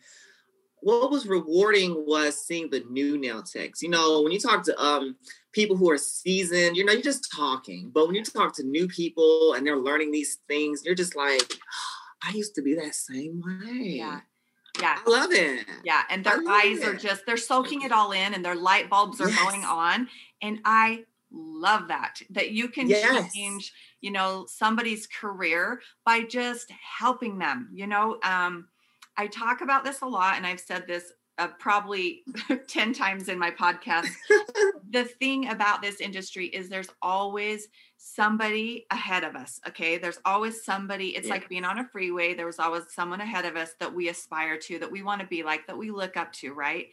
what 0.82 1.12
was 1.12 1.28
rewarding 1.28 2.06
was 2.08 2.46
seeing 2.46 2.70
the 2.70 2.84
new 2.90 3.18
nail 3.18 3.44
techs. 3.44 3.82
You 3.82 3.90
know, 3.90 4.22
when 4.22 4.32
you 4.32 4.40
talk 4.40 4.64
to 4.66 4.80
um, 4.84 5.16
people 5.52 5.76
who 5.76 5.90
are 5.90 5.98
seasoned, 5.98 6.78
you 6.78 6.86
know, 6.86 6.94
you're 6.94 7.02
just 7.02 7.32
talking. 7.32 7.92
But 7.94 8.08
when 8.08 8.16
you 8.16 8.24
talk 8.24 8.56
to 8.56 8.64
new 8.64 8.88
people 8.88 9.54
and 9.54 9.66
they're 9.66 9.78
learning 9.78 10.12
these 10.12 10.40
things, 10.48 10.84
you're 10.86 10.96
just 10.96 11.16
like, 11.16 11.54
I 12.24 12.32
used 12.32 12.56
to 12.56 12.62
be 12.62 12.76
that 12.76 12.96
same 12.96 13.42
way. 13.44 13.98
Yeah. 13.98 14.20
Yeah. 14.80 14.98
I 15.06 15.10
love 15.10 15.32
it. 15.32 15.66
Yeah. 15.84 16.04
And 16.10 16.24
their 16.24 16.42
eyes 16.48 16.80
it. 16.80 16.88
are 16.88 16.96
just, 16.96 17.26
they're 17.26 17.38
soaking 17.38 17.84
it 17.84 17.92
all 17.92 18.12
in 18.12 18.34
and 18.34 18.44
their 18.44 18.56
light 18.56 18.90
bulbs 18.90 19.22
are 19.22 19.30
yes. 19.30 19.44
going 19.44 19.64
on. 19.64 20.08
And 20.42 20.60
I 20.66 21.06
love 21.32 21.88
that, 21.90 22.22
that 22.32 22.52
you 22.52 22.70
can 22.70 22.88
yes. 22.88 23.34
change, 23.34 23.74
you 24.02 24.12
know, 24.12 24.46
somebody's 24.48 25.08
career 25.08 25.82
by 26.06 26.22
just 26.24 26.72
helping 26.98 27.38
them. 27.38 27.70
You 27.74 27.88
know, 27.88 28.20
um, 28.24 28.68
I 29.18 29.28
talk 29.28 29.62
about 29.62 29.84
this 29.84 30.02
a 30.02 30.08
lot 30.08 30.38
and 30.38 30.46
I've 30.46 30.60
said 30.60 30.86
this 30.88 31.12
uh, 31.38 31.50
probably 31.60 32.24
10 32.68 32.94
times 32.94 33.30
in 33.30 33.38
my 33.38 33.52
podcast. 33.52 34.08
the 34.90 35.04
thing 35.04 35.50
about 35.50 35.82
this 35.82 36.00
industry 36.00 36.48
is 36.48 36.70
there's 36.70 36.90
always 37.02 37.68
somebody 37.98 38.86
ahead 38.92 39.24
of 39.24 39.36
us. 39.36 39.60
Okay. 39.68 39.98
There's 39.98 40.20
always 40.26 40.64
somebody. 40.64 41.16
It's 41.16 41.28
yeah. 41.28 41.34
like 41.34 41.50
being 41.50 41.66
on 41.66 41.80
a 41.80 41.88
freeway. 41.88 42.34
There's 42.34 42.60
always 42.60 42.84
someone 42.90 43.22
ahead 43.22 43.46
of 43.46 43.56
us 43.56 43.74
that 43.80 43.94
we 43.94 44.10
aspire 44.10 44.58
to, 44.58 44.80
that 44.80 44.92
we 44.92 45.04
want 45.04 45.22
to 45.22 45.28
be 45.28 45.44
like, 45.44 45.68
that 45.68 45.78
we 45.78 45.92
look 45.92 46.18
up 46.18 46.32
to, 46.34 46.54
right? 46.54 46.88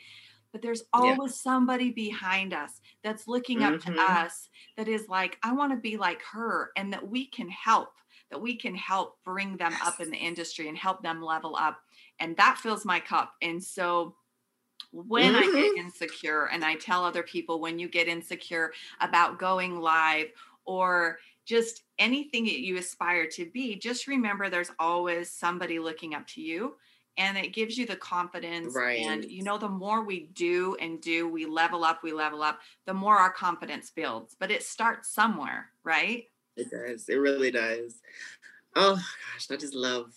But 0.52 0.60
there's 0.60 0.84
always 0.92 1.32
yeah. 1.32 1.42
somebody 1.42 1.90
behind 1.90 2.52
us 2.52 2.80
that's 3.02 3.26
looking 3.26 3.62
up 3.62 3.74
mm-hmm. 3.74 3.94
to 3.94 4.00
us 4.00 4.50
that 4.76 4.86
is 4.86 5.08
like, 5.08 5.38
I 5.42 5.52
want 5.52 5.72
to 5.72 5.78
be 5.78 5.96
like 5.96 6.20
her, 6.32 6.70
and 6.76 6.92
that 6.92 7.08
we 7.08 7.26
can 7.26 7.48
help, 7.48 7.94
that 8.30 8.40
we 8.40 8.56
can 8.56 8.74
help 8.74 9.16
bring 9.24 9.56
them 9.56 9.72
yes. 9.72 9.80
up 9.86 10.00
in 10.00 10.10
the 10.10 10.18
industry 10.18 10.68
and 10.68 10.76
help 10.76 11.02
them 11.02 11.22
level 11.22 11.56
up. 11.56 11.78
And 12.20 12.36
that 12.36 12.58
fills 12.58 12.84
my 12.84 13.00
cup. 13.00 13.32
And 13.40 13.64
so, 13.64 14.14
when 14.92 15.32
mm-hmm. 15.32 15.36
I 15.36 15.40
get 15.42 15.70
mm-hmm. 15.72 15.86
insecure, 15.86 16.46
and 16.46 16.64
I 16.64 16.74
tell 16.76 17.04
other 17.04 17.22
people 17.22 17.60
when 17.60 17.78
you 17.78 17.88
get 17.88 18.08
insecure 18.08 18.72
about 19.00 19.38
going 19.38 19.80
live 19.80 20.28
or 20.64 21.18
just 21.44 21.82
anything 21.98 22.44
that 22.44 22.60
you 22.60 22.76
aspire 22.76 23.26
to 23.26 23.46
be, 23.46 23.76
just 23.76 24.06
remember 24.06 24.48
there's 24.48 24.70
always 24.78 25.30
somebody 25.30 25.78
looking 25.78 26.14
up 26.14 26.26
to 26.28 26.40
you 26.40 26.74
and 27.18 27.36
it 27.36 27.52
gives 27.52 27.76
you 27.76 27.86
the 27.86 27.96
confidence 27.96 28.74
right. 28.74 29.00
and 29.00 29.24
you 29.24 29.42
know 29.42 29.58
the 29.58 29.68
more 29.68 30.04
we 30.04 30.30
do 30.34 30.76
and 30.80 31.00
do 31.00 31.28
we 31.28 31.44
level 31.44 31.84
up 31.84 32.02
we 32.02 32.12
level 32.12 32.42
up 32.42 32.60
the 32.86 32.94
more 32.94 33.16
our 33.18 33.30
confidence 33.30 33.90
builds 33.90 34.36
but 34.38 34.50
it 34.50 34.62
starts 34.62 35.12
somewhere 35.12 35.68
right 35.84 36.24
it 36.56 36.70
does 36.70 37.08
it 37.08 37.16
really 37.16 37.50
does 37.50 38.00
oh 38.76 38.94
gosh 38.94 39.50
i 39.50 39.56
just 39.56 39.74
love 39.74 40.14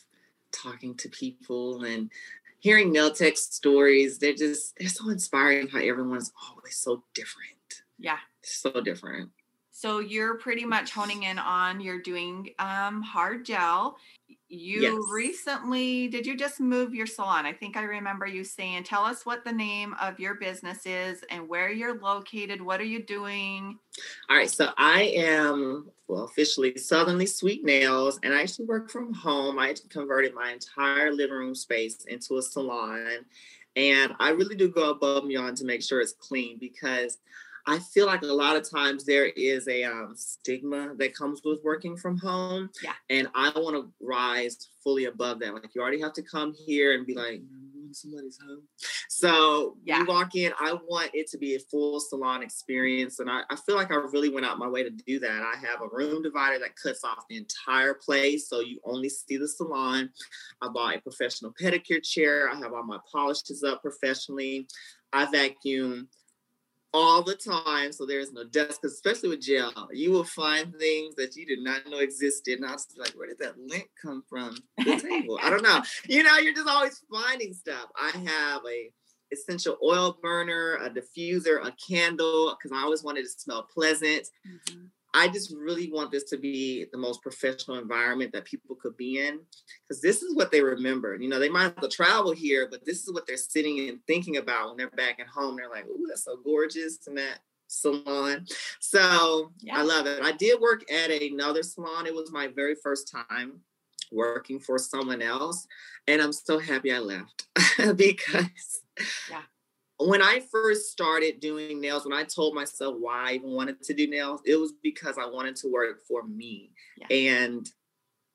talking 0.51 0.95
to 0.95 1.09
people 1.09 1.83
and 1.83 2.09
hearing 2.59 2.91
nail 2.91 3.11
tech 3.11 3.37
stories 3.37 4.17
they're 4.17 4.33
just 4.33 4.75
they're 4.77 4.89
so 4.89 5.09
inspiring 5.09 5.67
how 5.67 5.79
everyone's 5.79 6.31
always 6.49 6.77
so 6.77 7.03
different. 7.13 7.51
Yeah. 7.97 8.17
So 8.41 8.81
different. 8.81 9.31
So 9.71 9.99
you're 9.99 10.35
pretty 10.37 10.63
much 10.63 10.91
honing 10.91 11.23
in 11.23 11.37
on 11.37 11.81
you're 11.81 12.01
doing 12.01 12.51
um, 12.59 13.01
hard 13.01 13.45
gel. 13.45 13.97
You 14.55 14.81
yes. 14.81 15.03
recently 15.11 16.07
did 16.07 16.25
you 16.25 16.37
just 16.37 16.59
move 16.59 16.93
your 16.93 17.07
salon? 17.07 17.45
I 17.45 17.53
think 17.53 17.75
I 17.75 17.83
remember 17.83 18.25
you 18.25 18.43
saying, 18.43 18.83
tell 18.83 19.03
us 19.03 19.25
what 19.25 19.43
the 19.43 19.51
name 19.51 19.95
of 20.01 20.19
your 20.19 20.35
business 20.35 20.85
is 20.85 21.23
and 21.29 21.47
where 21.47 21.71
you're 21.71 21.99
located. 21.99 22.61
What 22.61 22.79
are 22.79 22.85
you 22.85 23.03
doing? 23.03 23.77
All 24.29 24.37
right, 24.37 24.49
so 24.49 24.69
I 24.77 25.03
am 25.15 25.89
well 26.07 26.23
officially 26.23 26.77
Southernly 26.77 27.25
Sweet 27.25 27.65
Nails, 27.65 28.19
and 28.23 28.33
I 28.33 28.41
actually 28.41 28.65
work 28.65 28.89
from 28.89 29.13
home. 29.13 29.59
I 29.59 29.75
converted 29.89 30.33
my 30.33 30.51
entire 30.51 31.11
living 31.11 31.35
room 31.35 31.55
space 31.55 32.05
into 32.07 32.37
a 32.37 32.41
salon, 32.41 33.25
and 33.75 34.13
I 34.19 34.29
really 34.29 34.55
do 34.55 34.69
go 34.69 34.91
above 34.91 35.23
and 35.23 35.29
beyond 35.29 35.57
to 35.57 35.65
make 35.65 35.81
sure 35.83 36.01
it's 36.01 36.13
clean 36.13 36.57
because 36.59 37.17
I 37.67 37.79
feel 37.79 38.05
like 38.05 38.21
a 38.21 38.27
lot 38.27 38.55
of 38.55 38.69
times 38.69 39.05
there 39.05 39.25
is 39.25 39.67
a 39.67 39.83
um, 39.83 40.13
stigma 40.15 40.93
that 40.97 41.15
comes 41.15 41.41
with 41.43 41.59
working 41.63 41.97
from 41.97 42.17
home. 42.17 42.69
Yeah. 42.83 42.93
And 43.09 43.27
I 43.33 43.51
want 43.55 43.75
to 43.75 43.91
rise 43.99 44.69
fully 44.83 45.05
above 45.05 45.39
that. 45.39 45.53
Like 45.53 45.73
you 45.73 45.81
already 45.81 46.01
have 46.01 46.13
to 46.13 46.21
come 46.21 46.53
here 46.53 46.93
and 46.93 47.05
be 47.05 47.15
like, 47.15 47.41
somebody's 47.95 48.37
home. 48.45 48.61
So 49.09 49.77
yeah. 49.85 49.99
you 49.99 50.05
walk 50.05 50.35
in, 50.35 50.51
I 50.59 50.73
want 50.73 51.11
it 51.13 51.29
to 51.31 51.37
be 51.37 51.55
a 51.55 51.59
full 51.59 51.99
salon 51.99 52.43
experience. 52.43 53.19
And 53.19 53.29
I, 53.29 53.41
I 53.49 53.55
feel 53.55 53.75
like 53.75 53.91
I 53.91 53.95
really 53.95 54.29
went 54.29 54.45
out 54.45 54.59
my 54.59 54.67
way 54.67 54.83
to 54.83 54.89
do 54.89 55.19
that. 55.19 55.41
I 55.41 55.55
have 55.65 55.81
a 55.81 55.95
room 55.95 56.21
divider 56.21 56.59
that 56.59 56.75
cuts 56.75 57.03
off 57.03 57.25
the 57.29 57.37
entire 57.37 57.93
place. 57.93 58.49
So 58.49 58.59
you 58.59 58.79
only 58.83 59.09
see 59.09 59.37
the 59.37 59.47
salon. 59.47 60.09
I 60.61 60.67
bought 60.69 60.95
a 60.95 61.01
professional 61.01 61.53
pedicure 61.59 62.03
chair. 62.03 62.49
I 62.49 62.55
have 62.55 62.73
all 62.73 62.83
my 62.83 62.99
polishes 63.11 63.63
up 63.63 63.81
professionally. 63.81 64.67
I 65.13 65.25
vacuum 65.31 66.09
all 66.95 67.21
the 67.21 67.35
time. 67.35 67.91
So 67.91 68.05
there's 68.05 68.31
no 68.31 68.45
desk, 68.45 68.85
especially 68.85 69.29
with 69.29 69.41
gel. 69.41 69.89
You 69.91 70.11
will 70.11 70.23
find 70.23 70.73
things 70.77 71.13
that 71.15 71.35
you 71.35 71.45
did 71.45 71.59
not 71.59 71.81
know 71.89 71.99
existed. 71.99 72.59
And 72.59 72.65
I 72.65 72.71
was 72.71 72.87
like, 72.97 73.11
where 73.11 73.27
did 73.27 73.39
that 73.39 73.59
lint 73.59 73.87
come 74.01 74.23
from? 74.29 74.57
The 74.77 74.97
table. 74.97 75.37
I 75.43 75.49
don't 75.49 75.63
know. 75.63 75.81
You 76.07 76.23
know, 76.23 76.37
you're 76.37 76.53
just 76.53 76.69
always 76.69 77.01
finding 77.11 77.53
stuff. 77.53 77.87
I 77.97 78.11
have 78.11 78.61
a 78.69 78.91
essential 79.33 79.77
oil 79.83 80.17
burner, 80.21 80.75
a 80.75 80.89
diffuser, 80.89 81.65
a 81.65 81.73
candle, 81.85 82.55
because 82.55 82.75
I 82.75 82.81
always 82.81 83.03
wanted 83.03 83.23
to 83.23 83.29
smell 83.29 83.63
pleasant. 83.63 84.29
Mm-hmm. 84.47 84.85
I 85.15 85.29
just 85.29 85.55
really 85.55 85.89
want 85.89 86.11
this 86.11 86.25
to 86.25 86.37
be 86.37 86.87
the 86.91 86.97
most 86.97 87.21
professional 87.21 87.77
environment 87.77 88.33
that 88.33 88.43
people 88.43 88.75
could 88.75 88.97
be 88.97 89.25
in 89.25 89.39
because 89.87 90.01
this 90.01 90.21
is 90.21 90.35
what 90.35 90.51
they 90.51 90.61
remember. 90.61 91.15
You 91.15 91.29
know, 91.29 91.39
they 91.39 91.47
might 91.47 91.63
have 91.63 91.79
to 91.79 91.87
travel 91.87 92.33
here, 92.33 92.67
but 92.69 92.85
this 92.85 93.03
is 93.03 93.13
what 93.13 93.25
they're 93.25 93.37
sitting 93.37 93.87
and 93.87 93.99
thinking 94.07 94.35
about 94.35 94.67
when 94.67 94.77
they're 94.77 94.89
back 94.89 95.21
at 95.21 95.27
home. 95.27 95.55
They're 95.55 95.69
like, 95.69 95.87
"Ooh, 95.87 96.05
that's 96.09 96.25
so 96.25 96.35
gorgeous!" 96.43 96.99
in 97.07 97.15
that 97.15 97.39
salon. 97.67 98.45
So 98.81 99.53
yeah. 99.61 99.79
I 99.79 99.83
love 99.83 100.05
it. 100.05 100.21
I 100.21 100.33
did 100.33 100.59
work 100.59 100.83
at 100.91 101.09
another 101.11 101.63
salon. 101.63 102.07
It 102.07 102.13
was 102.13 102.33
my 102.33 102.47
very 102.47 102.75
first 102.75 103.09
time 103.09 103.61
working 104.11 104.59
for 104.59 104.77
someone 104.77 105.21
else, 105.21 105.65
and 106.07 106.21
I'm 106.21 106.33
so 106.33 106.59
happy 106.59 106.91
I 106.91 106.99
left 106.99 107.47
because 107.95 108.81
yeah 109.29 109.43
when 109.97 110.21
I 110.21 110.41
first 110.51 110.91
started 110.91 111.39
doing 111.39 111.79
nails, 111.79 112.05
when 112.05 112.17
I 112.17 112.23
told 112.23 112.53
myself 112.53 112.95
why 112.99 113.31
I 113.31 113.33
even 113.33 113.51
wanted 113.51 113.81
to 113.83 113.93
do 113.93 114.07
nails, 114.07 114.41
it 114.45 114.55
was 114.55 114.73
because 114.83 115.17
I 115.17 115.25
wanted 115.25 115.55
to 115.57 115.71
work 115.71 116.01
for 116.07 116.23
me. 116.23 116.71
Yeah. 116.97 117.17
And 117.17 117.69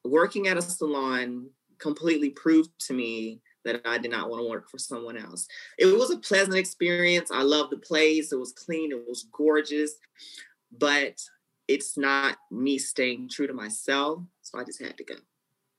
working 0.04 0.48
at 0.48 0.56
a 0.56 0.62
salon 0.62 1.50
completely 1.78 2.30
proved 2.30 2.70
to 2.86 2.94
me 2.94 3.40
that 3.64 3.82
I 3.84 3.98
did 3.98 4.10
not 4.10 4.30
want 4.30 4.42
to 4.42 4.48
work 4.48 4.70
for 4.70 4.78
someone 4.78 5.18
else. 5.18 5.46
It 5.78 5.86
was 5.86 6.10
a 6.10 6.18
pleasant 6.18 6.56
experience. 6.56 7.30
I 7.30 7.42
loved 7.42 7.72
the 7.72 7.78
place. 7.78 8.32
It 8.32 8.38
was 8.38 8.52
clean. 8.52 8.92
It 8.92 9.06
was 9.06 9.26
gorgeous, 9.30 9.92
but 10.72 11.20
it's 11.68 11.98
not 11.98 12.38
me 12.50 12.78
staying 12.78 13.28
true 13.28 13.46
to 13.46 13.52
myself. 13.52 14.22
So 14.42 14.58
I 14.58 14.64
just 14.64 14.82
had 14.82 14.96
to 14.96 15.04
go. 15.04 15.14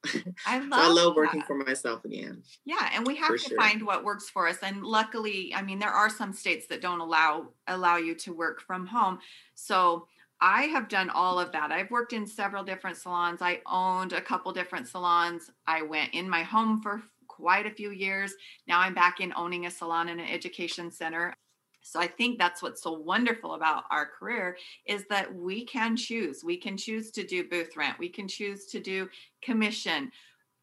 I 0.45 0.59
love, 0.59 0.69
so 0.69 0.75
I 0.75 0.87
love 0.87 1.15
working 1.15 1.39
that. 1.41 1.47
for 1.47 1.55
myself 1.55 2.05
again. 2.05 2.43
Yeah, 2.65 2.89
and 2.93 3.05
we 3.05 3.15
have 3.17 3.27
for 3.27 3.37
to 3.37 3.49
sure. 3.49 3.57
find 3.57 3.85
what 3.85 4.03
works 4.03 4.29
for 4.29 4.47
us. 4.47 4.57
And 4.63 4.83
luckily, 4.83 5.53
I 5.55 5.61
mean, 5.61 5.79
there 5.79 5.91
are 5.91 6.09
some 6.09 6.33
states 6.33 6.67
that 6.67 6.81
don't 6.81 7.01
allow 7.01 7.49
allow 7.67 7.97
you 7.97 8.15
to 8.15 8.33
work 8.33 8.61
from 8.61 8.87
home. 8.87 9.19
So 9.53 10.07
I 10.39 10.63
have 10.63 10.89
done 10.89 11.11
all 11.11 11.39
of 11.39 11.51
that. 11.51 11.71
I've 11.71 11.91
worked 11.91 12.13
in 12.13 12.25
several 12.25 12.63
different 12.63 12.97
salons. 12.97 13.41
I 13.41 13.61
owned 13.67 14.13
a 14.13 14.21
couple 14.21 14.51
different 14.51 14.87
salons. 14.87 15.51
I 15.67 15.83
went 15.83 16.13
in 16.13 16.27
my 16.27 16.41
home 16.41 16.81
for 16.81 17.03
quite 17.27 17.67
a 17.67 17.71
few 17.71 17.91
years. 17.91 18.33
Now 18.67 18.79
I'm 18.79 18.95
back 18.95 19.19
in 19.19 19.33
owning 19.35 19.67
a 19.67 19.71
salon 19.71 20.09
and 20.09 20.19
an 20.19 20.27
education 20.27 20.91
center. 20.91 21.33
So 21.81 21.99
I 21.99 22.07
think 22.07 22.37
that's 22.37 22.61
what's 22.61 22.81
so 22.81 22.93
wonderful 22.93 23.53
about 23.53 23.85
our 23.91 24.05
career 24.05 24.57
is 24.85 25.05
that 25.09 25.33
we 25.33 25.65
can 25.65 25.95
choose. 25.95 26.43
We 26.43 26.57
can 26.57 26.77
choose 26.77 27.11
to 27.11 27.23
do 27.23 27.47
booth 27.47 27.75
rent. 27.75 27.99
We 27.99 28.09
can 28.09 28.27
choose 28.27 28.65
to 28.67 28.79
do 28.79 29.09
commission 29.41 30.11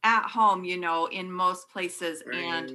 at 0.05 0.29
home, 0.29 0.65
you 0.65 0.79
know, 0.79 1.07
in 1.07 1.31
most 1.31 1.69
places. 1.69 2.23
Right. 2.27 2.37
And 2.37 2.71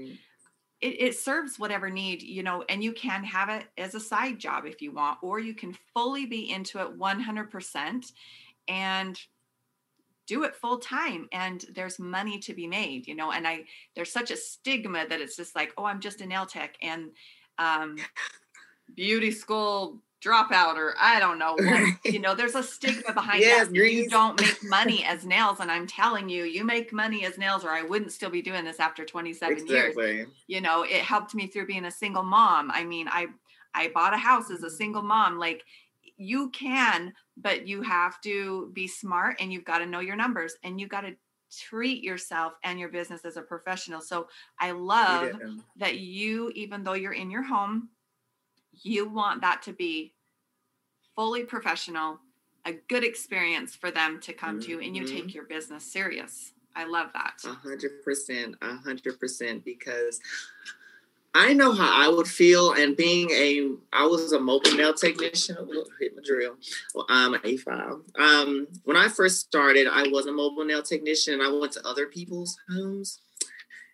it, 0.81 1.01
it, 1.01 1.17
serves 1.17 1.57
whatever 1.57 1.89
need, 1.89 2.21
you 2.21 2.43
know, 2.43 2.65
and 2.67 2.83
you 2.83 2.91
can 2.91 3.23
have 3.23 3.47
it 3.47 3.65
as 3.77 3.95
a 3.95 3.99
side 3.99 4.37
job 4.39 4.65
if 4.65 4.81
you 4.81 4.91
want, 4.91 5.19
or 5.21 5.39
you 5.39 5.53
can 5.53 5.75
fully 5.93 6.25
be 6.25 6.51
into 6.51 6.79
it 6.79 6.99
100% 6.99 8.11
and 8.67 9.19
do 10.25 10.43
it 10.43 10.55
full 10.55 10.77
time 10.77 11.27
and 11.31 11.65
there's 11.73 11.99
money 11.99 12.39
to 12.39 12.53
be 12.53 12.65
made 12.65 13.07
you 13.07 13.15
know 13.15 13.31
and 13.31 13.47
i 13.47 13.63
there's 13.95 14.11
such 14.11 14.31
a 14.31 14.37
stigma 14.37 15.05
that 15.07 15.19
it's 15.19 15.35
just 15.35 15.55
like 15.55 15.73
oh 15.77 15.85
i'm 15.85 15.99
just 15.99 16.21
a 16.21 16.25
nail 16.25 16.45
tech 16.45 16.75
and 16.81 17.11
um, 17.57 17.97
beauty 18.95 19.31
school 19.31 19.99
dropout 20.23 20.75
or 20.75 20.93
I 20.99 21.19
don't 21.19 21.37
know 21.37 21.53
what, 21.53 22.05
you 22.05 22.19
know, 22.19 22.33
there's 22.33 22.55
a 22.55 22.63
stigma 22.63 23.13
behind 23.13 23.41
yes, 23.41 23.67
that. 23.67 23.75
You 23.75 24.09
don't 24.09 24.39
make 24.39 24.63
money 24.69 25.03
as 25.03 25.25
nails. 25.25 25.59
And 25.59 25.69
I'm 25.69 25.85
telling 25.85 26.29
you, 26.29 26.45
you 26.45 26.63
make 26.63 26.93
money 26.93 27.25
as 27.25 27.37
nails 27.37 27.65
or 27.65 27.69
I 27.69 27.81
wouldn't 27.81 28.11
still 28.11 28.29
be 28.29 28.41
doing 28.41 28.63
this 28.63 28.79
after 28.79 29.03
27 29.03 29.57
exactly. 29.57 30.05
years. 30.05 30.27
You 30.47 30.61
know, 30.61 30.83
it 30.83 31.01
helped 31.01 31.35
me 31.35 31.47
through 31.47 31.67
being 31.67 31.85
a 31.85 31.91
single 31.91 32.23
mom. 32.23 32.71
I 32.71 32.83
mean, 32.83 33.07
I 33.09 33.27
I 33.75 33.89
bought 33.89 34.13
a 34.13 34.17
house 34.17 34.51
as 34.51 34.63
a 34.63 34.69
single 34.69 35.01
mom. 35.01 35.39
Like 35.39 35.63
you 36.17 36.49
can, 36.51 37.13
but 37.37 37.67
you 37.67 37.81
have 37.81 38.21
to 38.21 38.71
be 38.73 38.87
smart 38.87 39.37
and 39.39 39.51
you've 39.51 39.65
got 39.65 39.79
to 39.79 39.85
know 39.85 39.99
your 39.99 40.15
numbers 40.15 40.55
and 40.63 40.79
you 40.79 40.87
got 40.87 41.01
to 41.01 41.15
treat 41.57 42.03
yourself 42.03 42.53
and 42.63 42.79
your 42.79 42.89
business 42.89 43.25
as 43.25 43.37
a 43.37 43.41
professional. 43.41 44.01
So 44.01 44.27
I 44.59 44.71
love 44.71 45.31
that 45.77 45.99
you, 45.99 46.51
even 46.55 46.83
though 46.83 46.93
you're 46.93 47.13
in 47.13 47.31
your 47.31 47.43
home, 47.43 47.89
you 48.81 49.07
want 49.07 49.41
that 49.41 49.61
to 49.63 49.73
be 49.73 50.13
fully 51.15 51.43
professional, 51.43 52.19
a 52.65 52.73
good 52.89 53.03
experience 53.03 53.75
for 53.75 53.91
them 53.91 54.19
to 54.21 54.33
come 54.33 54.59
mm-hmm. 54.59 54.79
to 54.79 54.85
and 54.85 54.95
you 54.95 55.05
take 55.05 55.25
mm-hmm. 55.25 55.29
your 55.29 55.45
business 55.45 55.83
serious. 55.83 56.53
I 56.75 56.85
love 56.85 57.09
that. 57.13 57.35
A 57.45 57.53
hundred 57.53 58.03
percent, 58.03 58.55
a 58.61 58.75
hundred 58.75 59.19
percent, 59.19 59.63
because 59.63 60.19
I 61.35 61.53
know 61.53 61.73
how 61.73 61.89
I 61.91 62.09
would 62.09 62.27
feel, 62.27 62.73
and 62.73 62.95
being 62.95 63.29
a, 63.31 63.71
I 63.91 64.05
was 64.05 64.33
a 64.33 64.39
mobile 64.39 64.75
nail 64.75 64.93
technician. 64.93 65.57
hit 65.99 66.15
my 66.15 66.21
drill. 66.23 66.55
Well, 66.93 67.07
I'm 67.09 67.33
an 67.33 67.41
A5. 67.41 68.19
Um, 68.19 68.67
when 68.83 68.97
I 68.97 69.07
first 69.07 69.39
started, 69.39 69.87
I 69.87 70.07
was 70.09 70.27
a 70.27 70.31
mobile 70.31 70.63
nail 70.63 70.83
technician, 70.83 71.33
and 71.33 71.43
I 71.43 71.51
went 71.51 71.71
to 71.73 71.87
other 71.87 72.05
people's 72.05 72.55
homes. 72.69 73.19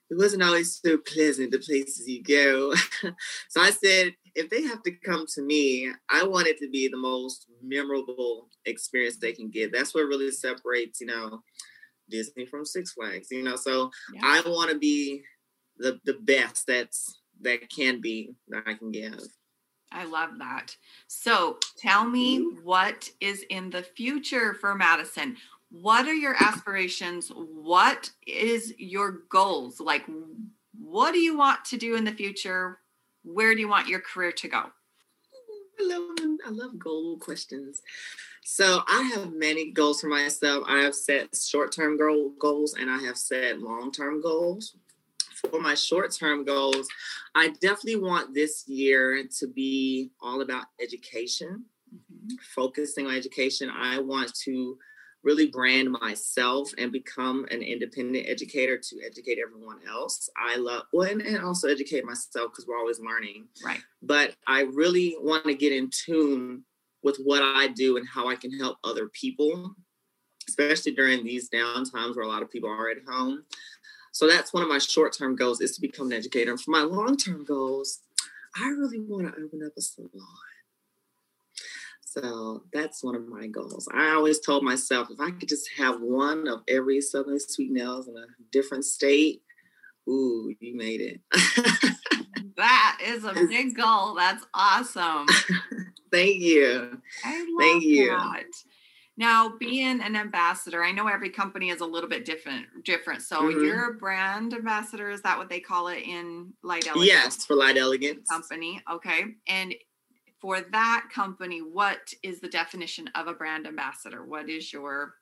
It 0.09 0.17
wasn't 0.17 0.43
always 0.43 0.81
so 0.83 0.97
pleasant 0.97 1.51
the 1.51 1.59
places 1.59 2.07
you 2.07 2.23
go. 2.23 2.73
so 3.49 3.61
I 3.61 3.69
said, 3.69 4.15
if 4.35 4.49
they 4.49 4.63
have 4.63 4.81
to 4.83 4.91
come 4.91 5.25
to 5.35 5.41
me, 5.41 5.89
I 6.09 6.23
want 6.23 6.47
it 6.47 6.57
to 6.59 6.69
be 6.69 6.87
the 6.87 6.97
most 6.97 7.45
memorable 7.61 8.49
experience 8.65 9.17
they 9.17 9.33
can 9.33 9.49
get. 9.49 9.71
That's 9.71 9.93
what 9.93 10.07
really 10.07 10.31
separates, 10.31 10.99
you 10.99 11.07
know, 11.07 11.41
Disney 12.09 12.45
from 12.45 12.65
Six 12.65 12.93
Flags. 12.93 13.27
You 13.31 13.43
know, 13.43 13.55
so 13.55 13.91
yeah. 14.13 14.21
I 14.23 14.41
want 14.45 14.71
to 14.71 14.77
be 14.77 15.21
the 15.77 15.99
the 16.05 16.13
best 16.13 16.67
that's 16.67 17.18
that 17.41 17.69
can 17.69 18.01
be 18.01 18.35
that 18.49 18.63
I 18.65 18.73
can 18.73 18.91
give. 18.91 19.19
I 19.91 20.05
love 20.05 20.37
that. 20.37 20.75
So 21.07 21.57
tell 21.77 22.05
me 22.05 22.39
what 22.63 23.09
is 23.19 23.43
in 23.49 23.69
the 23.69 23.83
future 23.83 24.53
for 24.53 24.75
Madison. 24.75 25.37
What 25.71 26.07
are 26.07 26.13
your 26.13 26.35
aspirations? 26.39 27.29
What 27.29 28.11
is 28.25 28.73
your 28.77 29.23
goals? 29.29 29.79
Like, 29.79 30.05
what 30.79 31.13
do 31.13 31.19
you 31.19 31.37
want 31.37 31.65
to 31.65 31.77
do 31.77 31.95
in 31.95 32.03
the 32.03 32.11
future? 32.11 32.79
Where 33.23 33.53
do 33.53 33.61
you 33.61 33.67
want 33.67 33.87
your 33.87 33.99
career 33.99 34.31
to 34.31 34.47
go? 34.47 34.63
I 35.79 35.87
love 35.87 36.17
I 36.45 36.49
love 36.49 36.77
goal 36.79 37.17
questions. 37.17 37.81
So 38.43 38.81
I 38.87 39.11
have 39.13 39.31
many 39.33 39.71
goals 39.71 40.01
for 40.01 40.07
myself. 40.07 40.63
I 40.67 40.79
have 40.79 40.95
set 40.95 41.35
short-term 41.35 41.97
goal, 41.97 42.33
goals 42.39 42.73
and 42.73 42.89
I 42.89 42.97
have 43.03 43.17
set 43.17 43.59
long-term 43.59 44.21
goals 44.21 44.75
for 45.49 45.59
my 45.59 45.75
short 45.75 46.11
term 46.11 46.43
goals, 46.43 46.87
I 47.35 47.49
definitely 47.61 47.97
want 47.97 48.33
this 48.33 48.67
year 48.67 49.25
to 49.39 49.47
be 49.47 50.11
all 50.21 50.41
about 50.41 50.65
education, 50.81 51.65
mm-hmm. 51.93 52.35
focusing 52.55 53.07
on 53.07 53.15
education. 53.15 53.69
I 53.69 53.99
want 53.99 54.33
to 54.45 54.77
really 55.23 55.47
brand 55.47 55.91
myself 55.91 56.71
and 56.77 56.91
become 56.91 57.45
an 57.51 57.61
independent 57.61 58.25
educator 58.27 58.77
to 58.77 58.95
educate 59.05 59.37
everyone 59.45 59.79
else. 59.87 60.29
I 60.37 60.55
love 60.55 60.83
well, 60.93 61.09
and, 61.09 61.21
and 61.21 61.43
also 61.43 61.67
educate 61.67 62.05
myself 62.05 62.51
because 62.51 62.65
we're 62.67 62.77
always 62.77 62.99
learning. 62.99 63.47
Right. 63.63 63.81
But 64.01 64.35
I 64.47 64.61
really 64.61 65.15
want 65.19 65.45
to 65.45 65.55
get 65.55 65.73
in 65.73 65.89
tune 65.91 66.63
with 67.03 67.17
what 67.23 67.41
I 67.41 67.67
do 67.67 67.97
and 67.97 68.07
how 68.07 68.27
I 68.27 68.35
can 68.35 68.57
help 68.57 68.77
other 68.83 69.09
people, 69.09 69.75
especially 70.47 70.93
during 70.93 71.23
these 71.23 71.49
down 71.49 71.85
times 71.85 72.15
where 72.15 72.25
a 72.25 72.29
lot 72.29 72.41
of 72.41 72.51
people 72.51 72.69
are 72.69 72.89
at 72.89 72.97
home. 73.07 73.43
So 74.11 74.27
that's 74.27 74.53
one 74.53 74.63
of 74.63 74.69
my 74.69 74.79
short 74.79 75.13
term 75.13 75.35
goals 75.35 75.61
is 75.61 75.75
to 75.75 75.81
become 75.81 76.07
an 76.07 76.13
educator. 76.13 76.51
And 76.51 76.61
for 76.61 76.71
my 76.71 76.81
long 76.81 77.17
term 77.17 77.43
goals, 77.43 77.99
I 78.55 78.67
really 78.69 78.99
want 78.99 79.27
to 79.27 79.41
open 79.41 79.61
up 79.65 79.73
a 79.77 79.81
salon. 79.81 80.09
So 82.05 82.63
that's 82.73 83.03
one 83.03 83.15
of 83.15 83.27
my 83.27 83.45
goals. 83.45 83.87
I 83.93 84.09
always 84.09 84.39
told 84.39 84.63
myself 84.63 85.09
if 85.11 85.19
I 85.19 85.29
could 85.29 85.47
just 85.47 85.69
have 85.77 86.01
one 86.01 86.47
of 86.47 86.61
every 86.67 87.01
Southern 87.01 87.39
Sweet 87.39 87.71
Nails 87.71 88.07
in 88.07 88.17
a 88.17 88.25
different 88.51 88.85
state, 88.85 89.43
ooh, 90.07 90.51
you 90.59 90.75
made 90.75 91.01
it. 91.01 91.21
that 92.57 92.97
is 93.05 93.25
a 93.25 93.33
big 93.33 93.75
goal. 93.75 94.15
That's 94.15 94.43
awesome. 94.55 95.27
Thank 96.11 96.41
you. 96.41 96.99
I 97.23 97.39
love 97.39 97.59
Thank 97.59 97.83
you. 97.83 98.09
That. 98.09 98.45
Now, 99.19 99.49
being 99.59 99.99
an 99.99 100.15
ambassador, 100.15 100.81
I 100.81 100.93
know 100.93 101.07
every 101.07 101.29
company 101.29 101.71
is 101.71 101.81
a 101.81 101.85
little 101.85 102.09
bit 102.09 102.23
different. 102.23 102.67
Different. 102.85 103.21
So 103.21 103.41
mm-hmm. 103.41 103.65
you're 103.65 103.89
a 103.89 103.93
brand 103.95 104.53
ambassador. 104.53 105.09
Is 105.09 105.21
that 105.23 105.37
what 105.37 105.49
they 105.49 105.59
call 105.59 105.89
it 105.89 106.03
in 106.05 106.53
Light 106.63 106.87
Elegance? 106.87 107.05
Yes, 107.05 107.45
for 107.45 107.57
Light 107.57 107.77
Elegance 107.77 108.29
company. 108.29 108.81
Okay, 108.89 109.25
and 109.49 109.75
for 110.39 110.61
that 110.61 111.07
company, 111.13 111.59
what 111.59 112.13
is 112.23 112.39
the 112.39 112.47
definition 112.47 113.09
of 113.13 113.27
a 113.27 113.33
brand 113.33 113.67
ambassador? 113.67 114.23
What 114.23 114.49
is 114.49 114.71
your 114.71 115.15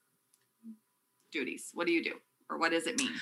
duties? 1.32 1.72
What 1.74 1.88
do 1.88 1.94
you 1.94 2.04
do, 2.04 2.14
or 2.52 2.60
what 2.60 2.74
does 2.74 2.86
it 2.86 3.00
mean? 3.00 3.14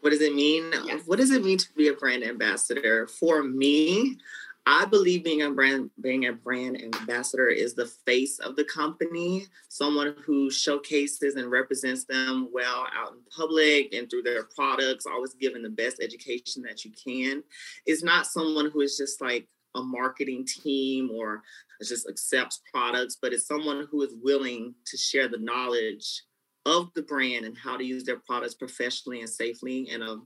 What 0.00 0.10
does 0.10 0.22
it 0.22 0.34
mean? 0.34 0.72
Yes. 0.84 1.02
What 1.06 1.20
does 1.20 1.30
it 1.30 1.44
mean 1.44 1.58
to 1.58 1.72
be 1.74 1.86
a 1.86 1.94
brand 1.94 2.24
ambassador? 2.24 3.06
For 3.06 3.44
me, 3.44 4.18
I 4.66 4.86
believe 4.86 5.24
being 5.24 5.42
a 5.42 5.50
brand 5.50 5.90
being 6.00 6.26
a 6.26 6.32
brand 6.32 6.80
ambassador 6.82 7.48
is 7.48 7.74
the 7.74 7.86
face 7.86 8.38
of 8.38 8.56
the 8.56 8.64
company, 8.64 9.46
someone 9.68 10.14
who 10.24 10.50
showcases 10.50 11.34
and 11.34 11.50
represents 11.50 12.04
them 12.04 12.48
well 12.50 12.86
out 12.96 13.12
in 13.12 13.18
public 13.36 13.92
and 13.92 14.08
through 14.08 14.22
their 14.22 14.44
products, 14.44 15.04
always 15.06 15.34
giving 15.34 15.62
the 15.62 15.68
best 15.68 16.00
education 16.02 16.62
that 16.62 16.84
you 16.84 16.92
can. 16.92 17.42
Is 17.86 18.02
not 18.02 18.26
someone 18.26 18.70
who 18.70 18.80
is 18.80 18.96
just 18.96 19.20
like 19.20 19.46
a 19.74 19.82
marketing 19.82 20.46
team 20.46 21.10
or 21.10 21.42
just 21.82 22.08
accepts 22.08 22.62
products, 22.72 23.18
but 23.20 23.34
it's 23.34 23.46
someone 23.46 23.86
who 23.90 24.02
is 24.02 24.14
willing 24.22 24.74
to 24.86 24.96
share 24.96 25.28
the 25.28 25.38
knowledge 25.38 26.22
of 26.64 26.90
the 26.94 27.02
brand 27.02 27.44
and 27.44 27.58
how 27.58 27.76
to 27.76 27.84
use 27.84 28.04
their 28.04 28.20
products 28.20 28.54
professionally 28.54 29.20
and 29.20 29.28
safely 29.28 29.90
in 29.90 30.00
a 30.00 30.16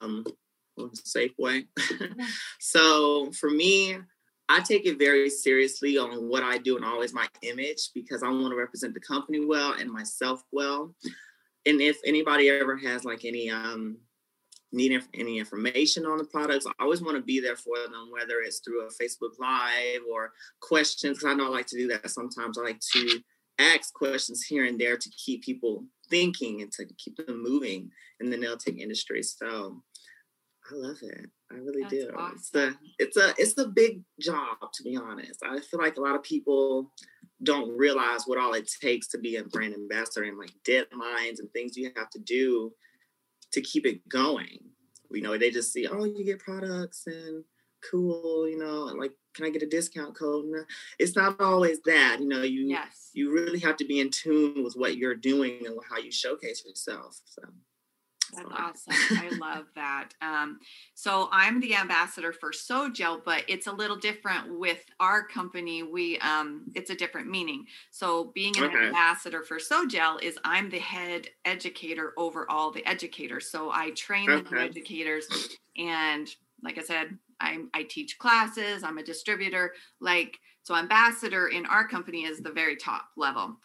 um, 0.00 0.24
safe 0.94 1.32
way. 1.38 1.66
so 2.60 3.30
for 3.32 3.50
me, 3.50 3.96
I 4.48 4.60
take 4.60 4.86
it 4.86 4.98
very 4.98 5.30
seriously 5.30 5.96
on 5.98 6.28
what 6.28 6.42
I 6.42 6.58
do 6.58 6.76
and 6.76 6.84
always 6.84 7.14
my 7.14 7.26
image 7.42 7.90
because 7.94 8.22
I 8.22 8.28
want 8.28 8.50
to 8.50 8.56
represent 8.56 8.94
the 8.94 9.00
company 9.00 9.44
well 9.44 9.74
and 9.78 9.90
myself 9.90 10.42
well. 10.52 10.94
And 11.64 11.80
if 11.80 11.98
anybody 12.04 12.50
ever 12.50 12.76
has 12.76 13.04
like 13.04 13.24
any 13.24 13.50
um 13.50 13.98
need 14.72 15.00
any 15.14 15.38
information 15.38 16.06
on 16.06 16.18
the 16.18 16.24
products, 16.24 16.66
I 16.66 16.72
always 16.80 17.02
want 17.02 17.16
to 17.16 17.22
be 17.22 17.40
there 17.40 17.56
for 17.56 17.76
them, 17.76 18.10
whether 18.10 18.40
it's 18.40 18.60
through 18.60 18.86
a 18.86 18.90
Facebook 18.90 19.38
Live 19.38 20.00
or 20.10 20.32
questions. 20.60 21.18
Because 21.18 21.32
I 21.32 21.34
know 21.34 21.46
I 21.46 21.50
like 21.50 21.66
to 21.66 21.78
do 21.78 21.88
that 21.88 22.10
sometimes. 22.10 22.58
I 22.58 22.62
like 22.62 22.80
to 22.94 23.20
ask 23.58 23.92
questions 23.92 24.42
here 24.42 24.64
and 24.64 24.78
there 24.78 24.96
to 24.96 25.10
keep 25.10 25.44
people 25.44 25.84
thinking 26.08 26.62
and 26.62 26.72
to 26.72 26.86
keep 26.98 27.16
them 27.16 27.42
moving 27.42 27.90
in 28.20 28.30
the 28.30 28.36
nail 28.36 28.56
tech 28.56 28.78
industry. 28.78 29.22
So 29.22 29.82
I 30.72 30.74
love 30.74 30.96
it. 31.02 31.30
I 31.50 31.56
really 31.56 31.82
That's 31.82 31.92
do. 31.92 32.10
Awesome. 32.16 32.34
It's 32.36 32.54
a 32.54 32.78
it's 32.98 33.16
a 33.16 33.34
it's 33.38 33.58
a 33.58 33.68
big 33.68 34.02
job 34.20 34.56
to 34.72 34.82
be 34.82 34.96
honest. 34.96 35.42
I 35.44 35.60
feel 35.60 35.80
like 35.80 35.96
a 35.96 36.00
lot 36.00 36.14
of 36.14 36.22
people 36.22 36.92
don't 37.42 37.76
realize 37.76 38.22
what 38.24 38.38
all 38.38 38.54
it 38.54 38.70
takes 38.80 39.08
to 39.08 39.18
be 39.18 39.36
a 39.36 39.44
brand 39.44 39.74
ambassador 39.74 40.24
and 40.24 40.38
like 40.38 40.52
deadlines 40.66 41.40
and 41.40 41.50
things 41.52 41.76
you 41.76 41.90
have 41.96 42.08
to 42.10 42.20
do 42.20 42.72
to 43.52 43.60
keep 43.60 43.86
it 43.86 44.08
going. 44.08 44.58
You 45.10 45.20
know, 45.20 45.36
they 45.36 45.50
just 45.50 45.72
see, 45.72 45.86
oh, 45.86 46.04
you 46.04 46.24
get 46.24 46.38
products 46.38 47.02
and 47.06 47.44
cool, 47.90 48.48
you 48.48 48.58
know, 48.58 48.84
like 48.98 49.12
can 49.34 49.46
I 49.46 49.50
get 49.50 49.62
a 49.62 49.66
discount 49.66 50.14
code? 50.14 50.46
No, 50.46 50.60
uh, 50.60 50.64
it's 50.98 51.16
not 51.16 51.40
always 51.40 51.80
that. 51.86 52.18
You 52.20 52.28
know, 52.28 52.42
you 52.42 52.66
yes. 52.68 53.10
you 53.12 53.32
really 53.32 53.58
have 53.60 53.76
to 53.78 53.84
be 53.84 54.00
in 54.00 54.10
tune 54.10 54.62
with 54.62 54.74
what 54.74 54.96
you're 54.96 55.14
doing 55.14 55.66
and 55.66 55.76
how 55.90 55.98
you 55.98 56.12
showcase 56.12 56.64
yourself. 56.66 57.18
So 57.24 57.42
that's 58.32 58.48
awesome. 58.50 59.18
I 59.18 59.28
love 59.38 59.66
that. 59.74 60.10
Um, 60.20 60.58
so 60.94 61.28
I'm 61.32 61.60
the 61.60 61.74
ambassador 61.74 62.32
for 62.32 62.52
Gel, 62.92 63.20
but 63.24 63.44
it's 63.48 63.66
a 63.66 63.72
little 63.72 63.96
different 63.96 64.58
with 64.58 64.84
our 65.00 65.26
company. 65.26 65.82
We 65.82 66.18
um, 66.18 66.64
it's 66.74 66.90
a 66.90 66.94
different 66.94 67.28
meaning. 67.28 67.66
So 67.90 68.32
being 68.34 68.56
an 68.58 68.64
okay. 68.64 68.86
ambassador 68.86 69.42
for 69.42 69.58
Gel 69.86 70.18
is 70.18 70.38
I'm 70.44 70.70
the 70.70 70.78
head 70.78 71.28
educator 71.44 72.14
over 72.16 72.50
all 72.50 72.70
the 72.70 72.86
educators. 72.86 73.50
So 73.50 73.70
I 73.70 73.90
train 73.90 74.30
okay. 74.30 74.48
the 74.50 74.60
educators, 74.62 75.26
and 75.76 76.28
like 76.62 76.78
I 76.78 76.82
said, 76.82 77.18
I 77.40 77.58
I 77.74 77.82
teach 77.84 78.18
classes. 78.18 78.82
I'm 78.82 78.98
a 78.98 79.02
distributor. 79.02 79.74
Like 80.00 80.38
so, 80.62 80.76
ambassador 80.76 81.48
in 81.48 81.66
our 81.66 81.86
company 81.86 82.24
is 82.24 82.40
the 82.40 82.52
very 82.52 82.76
top 82.76 83.08
level. 83.16 83.56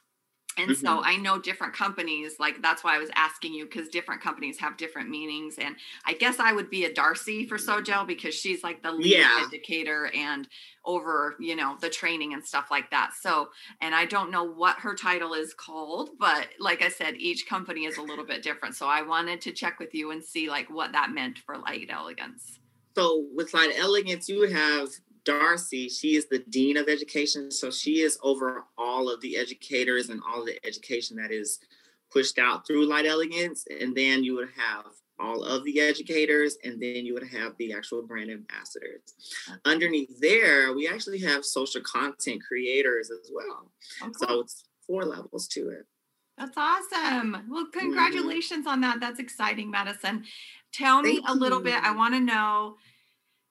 And 0.58 0.72
mm-hmm. 0.72 0.86
so 0.86 1.02
I 1.04 1.18
know 1.18 1.40
different 1.40 1.74
companies, 1.74 2.40
like 2.40 2.62
that's 2.62 2.84
why 2.84 2.96
I 2.96 3.00
was 3.00 3.10
asking 3.16 3.54
you, 3.54 3.66
because 3.66 3.90
different 3.90 4.22
companies 4.22 4.58
have 4.60 4.76
different 4.78 5.10
meanings. 5.10 5.58
And 5.60 5.76
I 6.06 6.14
guess 6.14 6.40
I 6.40 6.52
would 6.52 6.70
be 6.70 6.86
a 6.86 6.94
Darcy 6.94 7.46
for 7.46 7.58
Sojel 7.58 8.08
because 8.08 8.34
she's 8.34 8.64
like 8.64 8.82
the 8.82 8.92
lead 8.92 9.18
yeah. 9.18 9.44
educator 9.46 10.10
and 10.16 10.48
over, 10.84 11.36
you 11.40 11.56
know, 11.56 11.78
the 11.80 11.90
training 11.90 12.34
and 12.34 12.44
stuff 12.44 12.70
like 12.72 12.90
that. 12.92 13.12
So, 13.20 13.50
and 13.82 13.94
I 13.94 14.06
don't 14.06 14.32
know 14.32 14.44
what 14.44 14.78
her 14.80 14.96
title 14.96 15.34
is 15.34 15.54
called, 15.54 16.12
but 16.18 16.48
like 16.60 16.82
I 16.82 16.90
said, 16.90 17.16
each 17.18 17.48
company 17.48 17.86
is 17.86 17.98
a 17.98 18.02
little 18.02 18.26
bit 18.26 18.42
different. 18.42 18.76
So 18.76 18.88
I 18.88 19.02
wanted 19.02 19.42
to 19.42 19.52
check 19.52 19.80
with 19.80 19.94
you 19.94 20.12
and 20.12 20.24
see 20.24 20.50
like 20.50 20.70
what 20.70 20.94
that 20.94 21.12
meant 21.12 21.40
for 21.40 21.58
Light 21.58 21.90
Elegance. 21.92 22.60
So 22.96 23.26
with 23.36 23.54
Light 23.54 23.74
Elegance, 23.78 24.28
you 24.28 24.50
have 24.50 24.90
Darcy, 25.28 25.90
she 25.90 26.16
is 26.16 26.28
the 26.28 26.40
Dean 26.40 26.78
of 26.78 26.88
Education. 26.88 27.52
So 27.52 27.70
she 27.70 28.00
is 28.02 28.18
over 28.24 28.64
all 28.78 29.10
of 29.14 29.20
the 29.22 29.38
educators 29.38 30.10
and 30.10 30.22
all 30.28 30.46
the 30.46 30.58
education 30.66 31.18
that 31.18 31.32
is 31.32 31.60
pushed 32.12 32.40
out 32.40 32.66
through 32.66 32.86
Light 32.86 33.06
Elegance. 33.06 33.66
And 33.82 33.96
then 33.96 34.24
you 34.24 34.36
would 34.36 34.50
have 34.56 34.86
all 35.20 35.44
of 35.44 35.64
the 35.64 35.80
educators, 35.80 36.58
and 36.64 36.80
then 36.82 37.04
you 37.06 37.14
would 37.14 37.28
have 37.28 37.58
the 37.58 37.74
actual 37.74 38.04
brand 38.04 38.30
ambassadors. 38.30 39.02
Underneath 39.66 40.20
there, 40.20 40.74
we 40.74 40.88
actually 40.88 41.20
have 41.20 41.44
social 41.44 41.82
content 41.82 42.42
creators 42.48 43.10
as 43.10 43.32
well. 43.34 43.72
Oh. 44.04 44.12
So 44.16 44.40
it's 44.42 44.66
four 44.86 45.06
levels 45.06 45.48
to 45.50 45.70
it. 45.70 45.86
That's 46.38 46.56
awesome. 46.56 47.32
Well, 47.50 47.66
mm-hmm. 47.66 47.80
congratulations 47.80 48.66
mm-hmm. 48.66 48.74
on 48.74 48.82
that. 48.82 49.00
That's 49.00 49.20
exciting, 49.20 49.72
Madison. 49.72 50.24
Tell 50.72 51.02
Thank 51.02 51.24
me 51.24 51.24
a 51.28 51.34
little 51.34 51.60
you. 51.60 51.66
bit. 51.66 51.84
I 51.84 51.96
want 51.96 52.14
to 52.14 52.20
know 52.20 52.76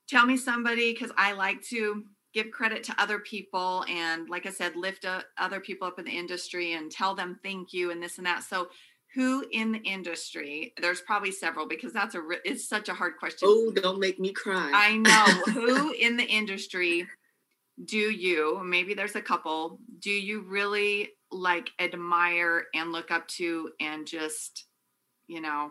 tell 0.08 0.26
me 0.26 0.36
somebody 0.36 0.92
because 0.92 1.12
I 1.16 1.32
like 1.32 1.62
to 1.68 2.04
give 2.32 2.50
credit 2.50 2.84
to 2.84 2.94
other 2.98 3.18
people 3.18 3.84
and 3.88 4.28
like 4.28 4.44
I 4.44 4.50
said 4.50 4.76
lift 4.76 5.04
uh, 5.04 5.22
other 5.38 5.58
people 5.58 5.88
up 5.88 5.98
in 5.98 6.04
the 6.04 6.10
industry 6.10 6.74
and 6.74 6.90
tell 6.90 7.14
them 7.14 7.38
thank 7.42 7.72
you 7.72 7.90
and 7.90 8.02
this 8.02 8.18
and 8.18 8.26
that. 8.26 8.42
So 8.42 8.68
who 9.14 9.46
in 9.52 9.72
the 9.72 9.78
industry 9.78 10.74
there's 10.80 11.00
probably 11.00 11.32
several 11.32 11.66
because 11.66 11.92
that's 11.92 12.14
a 12.14 12.22
it's 12.44 12.68
such 12.68 12.88
a 12.88 12.94
hard 12.94 13.14
question. 13.18 13.48
Oh, 13.50 13.72
don't 13.74 13.98
make 13.98 14.20
me 14.20 14.32
cry. 14.32 14.70
I 14.74 14.96
know 14.96 15.24
who 15.52 15.92
in 15.92 16.16
the 16.16 16.24
industry 16.24 17.06
do 17.84 17.96
you 17.96 18.62
maybe 18.64 18.94
there's 18.94 19.16
a 19.16 19.22
couple 19.22 19.78
do 19.98 20.10
you 20.10 20.42
really 20.42 21.10
like 21.30 21.70
admire 21.78 22.64
and 22.74 22.92
look 22.92 23.10
up 23.10 23.26
to 23.28 23.70
and 23.80 24.06
just 24.06 24.66
you 25.26 25.40
know 25.40 25.70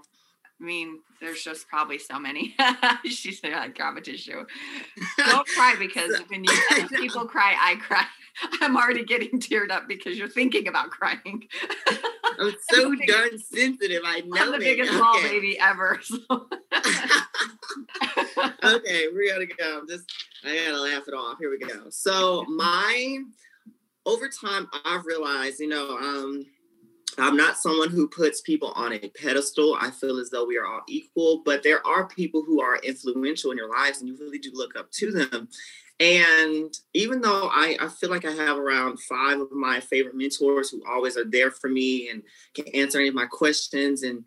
I 0.59 0.63
mean, 0.63 0.99
there's 1.19 1.43
just 1.43 1.67
probably 1.67 1.97
so 1.97 2.17
many. 2.17 2.55
she 3.05 3.33
said, 3.33 3.53
"I 3.53 3.67
grab 3.67 3.97
a 3.97 4.01
tissue." 4.01 4.45
Don't 5.17 5.47
cry 5.47 5.75
because 5.77 6.17
when 6.27 6.43
you 6.45 6.51
people 6.95 7.25
cry, 7.25 7.55
I 7.59 7.75
cry. 7.75 8.05
I'm 8.61 8.77
already 8.77 9.03
getting 9.03 9.39
teared 9.39 9.71
up 9.71 9.87
because 9.87 10.17
you're 10.17 10.29
thinking 10.29 10.67
about 10.67 10.89
crying. 10.89 11.47
I'm 12.39 12.53
so 12.69 12.91
I'm 12.91 12.99
darn 13.05 13.37
sensitive. 13.39 14.01
I 14.05 14.21
know 14.21 14.41
I'm 14.41 14.51
the 14.51 14.57
it. 14.57 14.59
biggest 14.59 14.91
okay. 14.91 14.99
ball 14.99 15.21
baby 15.21 15.57
ever. 15.59 15.99
So. 16.03 16.47
okay, 18.63 19.07
we're 19.13 19.33
gonna 19.33 19.45
go. 19.45 19.83
Just 19.87 20.11
I 20.43 20.55
gotta 20.55 20.81
laugh 20.81 21.03
it 21.07 21.13
off. 21.13 21.37
Here 21.39 21.49
we 21.49 21.57
go. 21.59 21.89
So 21.89 22.45
my 22.45 23.19
over 24.05 24.29
time, 24.29 24.67
I've 24.85 25.05
realized, 25.05 25.59
you 25.59 25.67
know, 25.67 25.97
um, 25.97 26.45
I'm 27.17 27.37
not 27.37 27.57
someone 27.57 27.89
who 27.89 28.07
puts 28.07 28.41
people 28.41 28.71
on 28.75 28.93
a 28.93 28.99
pedestal. 28.99 29.77
I 29.79 29.91
feel 29.91 30.17
as 30.17 30.29
though 30.29 30.45
we 30.45 30.57
are 30.57 30.65
all 30.65 30.81
equal, 30.87 31.41
but 31.45 31.63
there 31.63 31.85
are 31.85 32.07
people 32.07 32.43
who 32.43 32.61
are 32.61 32.77
influential 32.77 33.51
in 33.51 33.57
your 33.57 33.69
lives 33.69 33.99
and 33.99 34.07
you 34.07 34.17
really 34.19 34.39
do 34.39 34.51
look 34.53 34.77
up 34.77 34.91
to 34.91 35.11
them. 35.11 35.47
And 35.99 36.77
even 36.93 37.21
though 37.21 37.47
I, 37.47 37.77
I 37.79 37.87
feel 37.87 38.09
like 38.09 38.25
I 38.25 38.31
have 38.31 38.57
around 38.57 38.99
five 38.99 39.39
of 39.39 39.51
my 39.51 39.79
favorite 39.79 40.15
mentors 40.15 40.69
who 40.69 40.83
always 40.85 41.15
are 41.15 41.23
there 41.23 41.51
for 41.51 41.69
me 41.69 42.09
and 42.09 42.21
can 42.53 42.67
answer 42.75 42.99
any 42.99 43.07
of 43.07 43.15
my 43.15 43.27
questions, 43.27 44.03
and 44.03 44.25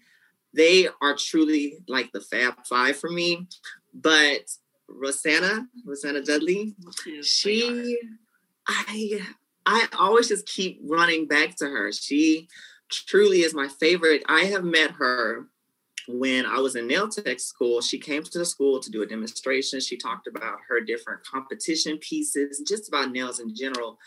they 0.54 0.88
are 1.02 1.14
truly 1.14 1.78
like 1.86 2.10
the 2.12 2.22
Fab 2.22 2.64
Five 2.64 2.96
for 2.96 3.10
me. 3.10 3.46
But 3.92 4.50
Rosanna, 4.88 5.68
Rosanna 5.84 6.22
Dudley, 6.22 6.74
she, 7.22 8.00
I, 8.66 9.20
I 9.66 9.88
always 9.98 10.28
just 10.28 10.46
keep 10.46 10.80
running 10.82 11.26
back 11.26 11.56
to 11.56 11.66
her. 11.66 11.92
She 11.92 12.48
truly 12.90 13.42
is 13.42 13.54
my 13.54 13.68
favorite. 13.68 14.22
I 14.28 14.44
have 14.44 14.64
met 14.64 14.92
her 14.92 15.46
when 16.08 16.46
I 16.46 16.58
was 16.58 16.74
in 16.74 16.86
nail 16.86 17.08
tech 17.08 17.38
school. 17.38 17.80
She 17.80 17.98
came 17.98 18.22
to 18.22 18.38
the 18.38 18.44
school 18.44 18.80
to 18.80 18.90
do 18.90 19.02
a 19.02 19.06
demonstration. 19.06 19.80
She 19.80 19.96
talked 19.96 20.26
about 20.26 20.58
her 20.68 20.80
different 20.80 21.24
competition 21.24 21.98
pieces, 21.98 22.62
just 22.66 22.88
about 22.88 23.12
nails 23.12 23.40
in 23.40 23.54
general. 23.54 23.98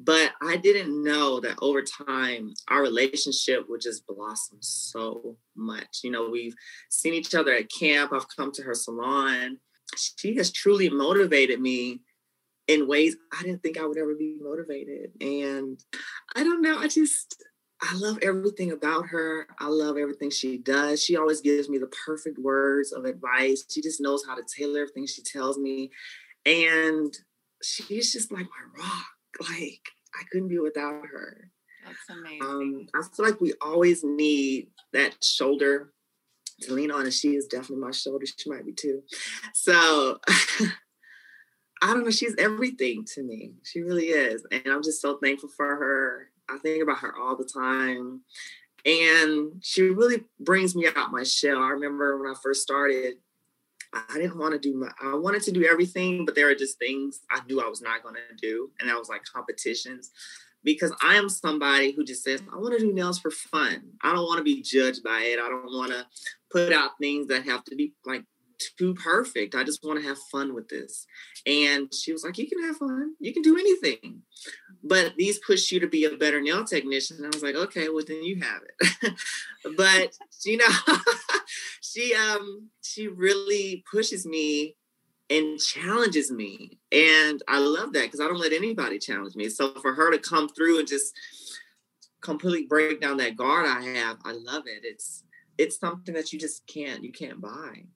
But 0.00 0.32
I 0.42 0.56
didn't 0.56 1.04
know 1.04 1.38
that 1.40 1.58
over 1.62 1.80
time, 1.82 2.54
our 2.68 2.82
relationship 2.82 3.68
would 3.68 3.80
just 3.80 4.06
blossom 4.06 4.58
so 4.60 5.36
much. 5.54 6.00
You 6.02 6.10
know, 6.10 6.28
we've 6.28 6.56
seen 6.88 7.14
each 7.14 7.34
other 7.34 7.54
at 7.54 7.70
camp, 7.70 8.12
I've 8.12 8.26
come 8.34 8.50
to 8.52 8.62
her 8.62 8.74
salon. 8.74 9.58
She 9.96 10.34
has 10.36 10.50
truly 10.50 10.90
motivated 10.90 11.60
me 11.60 12.00
in 12.66 12.88
ways 12.88 13.16
I 13.32 13.42
didn't 13.42 13.62
think 13.62 13.78
I 13.78 13.86
would 13.86 13.98
ever 13.98 14.16
be 14.16 14.36
motivated. 14.40 15.12
And 15.20 15.78
I 16.34 16.42
don't 16.42 16.62
know, 16.62 16.78
I 16.78 16.88
just, 16.88 17.44
I 17.82 17.94
love 17.96 18.18
everything 18.22 18.72
about 18.72 19.06
her. 19.08 19.46
I 19.58 19.68
love 19.68 19.96
everything 19.98 20.30
she 20.30 20.58
does. 20.58 21.02
She 21.02 21.16
always 21.16 21.40
gives 21.40 21.68
me 21.68 21.78
the 21.78 21.90
perfect 22.06 22.38
words 22.38 22.92
of 22.92 23.04
advice. 23.04 23.64
She 23.68 23.82
just 23.82 24.00
knows 24.00 24.24
how 24.26 24.34
to 24.34 24.42
tailor 24.42 24.80
everything 24.80 25.06
she 25.06 25.22
tells 25.22 25.58
me. 25.58 25.90
And 26.46 27.14
she's 27.62 28.12
just 28.12 28.32
like 28.32 28.46
my 28.46 28.82
rock. 28.82 29.06
Like 29.38 29.82
I 30.14 30.22
couldn't 30.32 30.48
be 30.48 30.58
without 30.58 31.02
her. 31.12 31.50
That's 31.84 32.18
amazing. 32.18 32.42
Um, 32.42 32.86
I 32.94 33.02
feel 33.02 33.26
like 33.26 33.40
we 33.40 33.52
always 33.60 34.02
need 34.02 34.68
that 34.94 35.22
shoulder 35.22 35.92
to 36.62 36.72
lean 36.72 36.90
on, 36.90 37.02
and 37.02 37.12
she 37.12 37.36
is 37.36 37.46
definitely 37.46 37.84
my 37.84 37.90
shoulder. 37.90 38.24
She 38.24 38.48
might 38.48 38.64
be 38.64 38.72
too. 38.72 39.02
So 39.52 40.18
I 41.82 41.92
don't 41.92 42.04
know. 42.04 42.10
She's 42.10 42.34
everything 42.38 43.04
to 43.14 43.22
me. 43.22 43.56
She 43.62 43.82
really 43.82 44.06
is, 44.06 44.46
and 44.50 44.66
I'm 44.66 44.82
just 44.82 45.02
so 45.02 45.18
thankful 45.18 45.50
for 45.50 45.76
her 45.76 46.30
I 46.48 46.58
think 46.58 46.82
about 46.82 46.98
her 46.98 47.14
all 47.16 47.36
the 47.36 47.44
time. 47.44 48.22
And 48.84 49.60
she 49.62 49.82
really 49.82 50.24
brings 50.38 50.76
me 50.76 50.86
out 50.94 51.10
my 51.10 51.24
shell. 51.24 51.58
I 51.58 51.70
remember 51.70 52.22
when 52.22 52.30
I 52.30 52.34
first 52.40 52.62
started, 52.62 53.14
I 53.92 54.14
didn't 54.14 54.38
want 54.38 54.52
to 54.52 54.58
do 54.58 54.76
my, 54.76 54.90
I 55.02 55.16
wanted 55.16 55.42
to 55.42 55.52
do 55.52 55.66
everything, 55.66 56.24
but 56.24 56.34
there 56.34 56.48
are 56.48 56.54
just 56.54 56.78
things 56.78 57.20
I 57.30 57.40
knew 57.46 57.60
I 57.60 57.68
was 57.68 57.82
not 57.82 58.02
going 58.02 58.14
to 58.14 58.36
do. 58.40 58.70
And 58.78 58.88
that 58.88 58.98
was 58.98 59.08
like 59.08 59.24
competitions 59.24 60.12
because 60.62 60.92
I 61.02 61.14
am 61.14 61.28
somebody 61.28 61.92
who 61.92 62.04
just 62.04 62.22
says, 62.22 62.42
I 62.52 62.56
want 62.56 62.78
to 62.78 62.84
do 62.84 62.92
nails 62.92 63.18
for 63.18 63.30
fun. 63.30 63.82
I 64.02 64.12
don't 64.12 64.26
want 64.26 64.38
to 64.38 64.44
be 64.44 64.62
judged 64.62 65.02
by 65.02 65.20
it. 65.24 65.38
I 65.38 65.48
don't 65.48 65.64
want 65.64 65.92
to 65.92 66.06
put 66.50 66.72
out 66.72 66.98
things 67.00 67.28
that 67.28 67.44
have 67.44 67.64
to 67.64 67.76
be 67.76 67.92
like 68.04 68.24
too 68.58 68.94
perfect. 68.94 69.54
I 69.54 69.64
just 69.64 69.84
want 69.84 70.00
to 70.00 70.06
have 70.06 70.18
fun 70.30 70.54
with 70.54 70.68
this. 70.68 71.06
And 71.46 71.92
she 71.94 72.12
was 72.12 72.24
like, 72.24 72.38
You 72.38 72.48
can 72.48 72.62
have 72.62 72.76
fun. 72.76 73.14
You 73.20 73.32
can 73.32 73.42
do 73.42 73.58
anything. 73.58 74.22
But 74.82 75.14
these 75.16 75.38
push 75.38 75.70
you 75.72 75.80
to 75.80 75.88
be 75.88 76.04
a 76.04 76.16
better 76.16 76.40
nail 76.40 76.64
technician. 76.64 77.16
And 77.16 77.26
I 77.26 77.28
was 77.30 77.42
like, 77.42 77.56
okay, 77.56 77.88
well 77.88 78.04
then 78.06 78.22
you 78.22 78.40
have 78.40 78.62
it. 78.62 79.14
but 79.76 80.16
you 80.44 80.58
know, 80.58 80.66
she 81.80 82.14
um 82.14 82.70
she 82.82 83.08
really 83.08 83.84
pushes 83.90 84.26
me 84.26 84.76
and 85.28 85.60
challenges 85.60 86.30
me. 86.30 86.78
And 86.92 87.42
I 87.48 87.58
love 87.58 87.92
that 87.94 88.04
because 88.04 88.20
I 88.20 88.24
don't 88.28 88.38
let 88.38 88.52
anybody 88.52 88.98
challenge 88.98 89.34
me. 89.34 89.48
So 89.48 89.72
for 89.80 89.92
her 89.94 90.12
to 90.12 90.18
come 90.18 90.48
through 90.48 90.78
and 90.78 90.88
just 90.88 91.14
completely 92.20 92.66
break 92.66 93.00
down 93.00 93.16
that 93.18 93.36
guard 93.36 93.66
I 93.66 93.82
have, 93.82 94.18
I 94.24 94.32
love 94.32 94.64
it. 94.66 94.84
It's 94.84 95.24
it's 95.58 95.80
something 95.80 96.14
that 96.14 96.32
you 96.32 96.38
just 96.38 96.66
can't 96.66 97.02
you 97.02 97.12
can't 97.12 97.40
buy. 97.40 97.86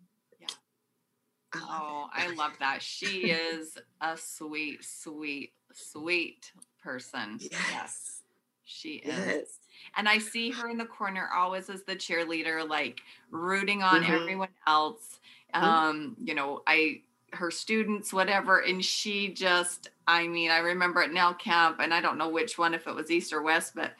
Oh, 1.54 2.08
I 2.12 2.32
love 2.34 2.52
that. 2.60 2.82
She 2.82 3.30
is 3.30 3.76
a 4.00 4.16
sweet, 4.16 4.84
sweet, 4.84 5.52
sweet 5.72 6.52
person. 6.82 7.38
Yes. 7.40 7.50
yes. 7.72 8.22
She 8.64 8.88
is. 8.96 9.18
Yes. 9.26 9.58
And 9.96 10.08
I 10.08 10.18
see 10.18 10.50
her 10.50 10.68
in 10.68 10.78
the 10.78 10.84
corner 10.84 11.28
always 11.34 11.68
as 11.68 11.82
the 11.82 11.96
cheerleader, 11.96 12.68
like 12.68 13.00
rooting 13.30 13.82
on 13.82 14.02
mm-hmm. 14.02 14.12
everyone 14.12 14.48
else. 14.66 15.18
Mm-hmm. 15.54 15.64
Um, 15.64 16.16
you 16.22 16.34
know, 16.34 16.62
I 16.66 17.02
her 17.32 17.50
students, 17.50 18.12
whatever, 18.12 18.58
and 18.60 18.84
she 18.84 19.32
just, 19.32 19.90
I 20.06 20.26
mean, 20.26 20.50
I 20.50 20.58
remember 20.58 21.00
at 21.00 21.12
Nail 21.12 21.34
Camp, 21.34 21.78
and 21.80 21.94
I 21.94 22.00
don't 22.00 22.18
know 22.18 22.28
which 22.28 22.58
one, 22.58 22.74
if 22.74 22.86
it 22.86 22.94
was 22.94 23.10
East 23.10 23.32
or 23.32 23.42
West, 23.42 23.72
but 23.74 23.92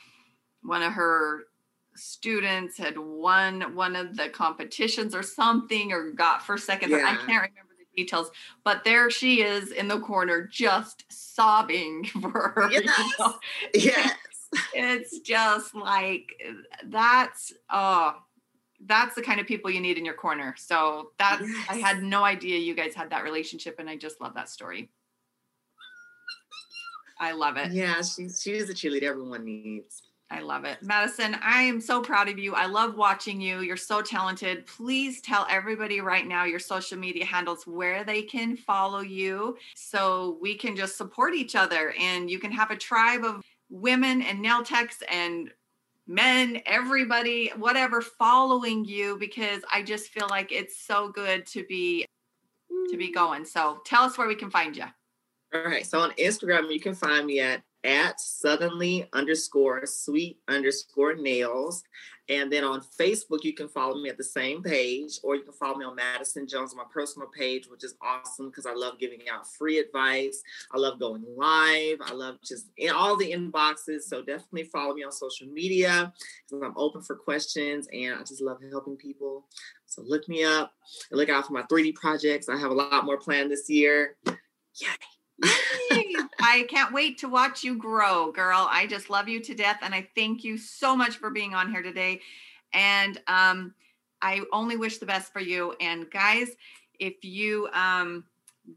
one 0.63 0.83
of 0.83 0.93
her 0.93 1.45
students 1.97 2.79
had 2.79 2.99
won 2.99 3.75
one 3.75 3.97
of 3.97 4.17
the 4.17 4.29
competitions 4.29 5.15
or 5.15 5.23
something 5.23 5.93
or 5.93 6.11
got 6.13 6.43
first 6.43 6.67
second 6.67 6.91
yeah. 6.91 6.99
i 6.99 7.17
can't 7.27 7.29
remember 7.29 7.75
the 7.79 8.03
details 8.03 8.31
but 8.65 8.85
there 8.85 9.11
she 9.11 9.43
is 9.43 9.73
in 9.73 9.89
the 9.89 10.01
corner 10.01 10.47
just 10.47 11.05
sobbing 11.09 12.05
for 12.21 12.53
her 12.55 12.69
yes, 12.71 12.99
you 12.99 13.05
know? 13.19 13.35
yes. 13.75 14.15
it's 14.75 15.21
just 15.21 15.75
like 15.75 16.33
that's 16.87 17.53
oh 17.71 18.17
that's 18.87 19.15
the 19.15 19.23
kind 19.23 19.39
of 19.39 19.47
people 19.47 19.71
you 19.71 19.81
need 19.81 19.99
in 19.99 20.05
your 20.05 20.15
corner 20.15 20.55
so 20.59 21.11
that 21.19 21.41
yes. 21.41 21.67
i 21.69 21.77
had 21.77 22.03
no 22.03 22.25
idea 22.25 22.59
you 22.59 22.75
guys 22.75 22.95
had 22.95 23.11
that 23.11 23.23
relationship 23.23 23.79
and 23.79 23.89
i 23.89 23.97
just 23.97 24.21
love 24.21 24.35
that 24.35 24.49
story 24.49 24.91
i 27.21 27.33
love 27.33 27.57
it 27.57 27.71
yeah 27.71 27.97
she's 27.97 28.41
she's 28.43 28.67
the 28.67 28.75
cheerleader 28.75 29.05
everyone 29.05 29.45
needs 29.45 30.03
I 30.33 30.41
love 30.41 30.65
it. 30.65 30.79
Madison, 30.81 31.37
I 31.43 31.63
am 31.63 31.81
so 31.81 32.01
proud 32.01 32.29
of 32.29 32.39
you. 32.39 32.55
I 32.55 32.67
love 32.67 32.95
watching 32.95 33.41
you. 33.41 33.61
You're 33.61 33.77
so 33.77 34.01
talented. 34.01 34.65
Please 34.67 35.21
tell 35.21 35.45
everybody 35.51 36.01
right 36.01 36.27
now 36.27 36.45
your 36.45 36.61
social 36.61 36.97
media 36.97 37.25
handles 37.25 37.67
where 37.67 38.05
they 38.05 38.23
can 38.23 38.57
follow 38.57 39.01
you 39.01 39.57
so 39.75 40.39
we 40.41 40.55
can 40.55 40.77
just 40.77 40.97
support 40.97 41.35
each 41.35 41.57
other 41.57 41.95
and 41.99 42.31
you 42.31 42.39
can 42.39 42.53
have 42.53 42.71
a 42.71 42.77
tribe 42.77 43.25
of 43.25 43.43
women 43.71 44.23
and 44.23 44.41
nail 44.41 44.63
techs 44.63 45.03
and 45.11 45.51
men, 46.07 46.63
everybody, 46.65 47.49
whatever, 47.57 48.01
following 48.01 48.85
you 48.85 49.17
because 49.19 49.63
I 49.73 49.83
just 49.83 50.09
feel 50.09 50.29
like 50.29 50.53
it's 50.53 50.81
so 50.81 51.09
good 51.09 51.45
to 51.47 51.65
be 51.65 52.07
to 52.91 52.97
be 52.97 53.11
mm. 53.11 53.15
going. 53.15 53.45
So 53.45 53.81
tell 53.85 54.05
us 54.05 54.17
where 54.17 54.29
we 54.29 54.37
can 54.37 54.51
find 54.51 54.77
you. 54.77 54.85
All 55.53 55.63
right. 55.65 55.85
So 55.85 55.99
on 55.99 56.13
Instagram, 56.13 56.73
you 56.73 56.81
can 56.81 56.95
find 56.95 57.27
me 57.27 57.41
at 57.41 57.63
at 57.85 58.21
southernly 58.21 59.09
underscore 59.13 59.87
sweet 59.87 60.39
underscore 60.49 61.15
nails. 61.15 61.83
And 62.29 62.53
then 62.53 62.63
on 62.63 62.81
Facebook, 62.81 63.43
you 63.43 63.55
can 63.55 63.67
follow 63.67 64.01
me 64.01 64.09
at 64.09 64.17
the 64.17 64.23
same 64.23 64.63
page, 64.63 65.19
or 65.25 65.35
you 65.35 65.43
can 65.43 65.53
follow 65.53 65.77
me 65.77 65.85
on 65.85 65.97
Madison 65.97 66.47
Jones, 66.47 66.77
my 66.77 66.85
personal 66.93 67.27
page, 67.27 67.67
which 67.67 67.83
is 67.83 67.97
awesome 68.01 68.51
because 68.51 68.67
I 68.67 68.73
love 68.73 69.01
giving 69.01 69.23
out 69.29 69.53
free 69.53 69.79
advice. 69.79 70.41
I 70.71 70.79
love 70.79 71.01
going 71.01 71.25
live. 71.37 71.99
I 72.01 72.13
love 72.13 72.39
just 72.45 72.67
in 72.77 72.91
all 72.91 73.17
the 73.17 73.33
inboxes. 73.33 74.03
So 74.03 74.23
definitely 74.23 74.65
follow 74.65 74.95
me 74.95 75.03
on 75.03 75.11
social 75.11 75.49
media 75.49 76.13
because 76.49 76.63
I'm 76.65 76.75
open 76.77 77.03
for 77.03 77.17
questions 77.17 77.89
and 77.93 78.15
I 78.15 78.23
just 78.23 78.41
love 78.41 78.59
helping 78.71 78.97
people. 78.97 79.47
So 79.87 80.03
look 80.03 80.29
me 80.29 80.45
up 80.45 80.73
and 81.11 81.19
look 81.19 81.31
out 81.31 81.49
for 81.49 81.53
my 81.53 81.63
3D 81.63 81.97
projects. 81.97 82.49
I 82.49 82.57
have 82.57 82.71
a 82.71 82.75
lot 82.75 83.05
more 83.05 83.19
planned 83.19 83.51
this 83.51 83.69
year. 83.69 84.15
Yay. 84.77 84.87
I 85.43 86.67
can't 86.69 86.93
wait 86.93 87.19
to 87.19 87.29
watch 87.29 87.63
you 87.65 87.77
grow, 87.77 88.33
girl. 88.33 88.67
I 88.71 88.87
just 88.87 89.11
love 89.11 89.29
you 89.29 89.41
to 89.41 89.55
death. 89.55 89.79
And 89.83 89.95
I 89.95 90.09
thank 90.15 90.45
you 90.45 90.59
so 90.59 90.97
much 90.97 91.17
for 91.17 91.31
being 91.31 91.55
on 91.55 91.71
here 91.71 91.83
today. 91.83 92.21
And 92.73 93.21
um, 93.27 93.75
I 94.23 94.43
only 94.53 94.77
wish 94.77 94.99
the 94.99 95.07
best 95.07 95.33
for 95.33 95.41
you. 95.41 95.75
And 95.81 96.11
guys, 96.11 96.51
if 96.99 97.25
you 97.25 97.69
um, 97.73 98.25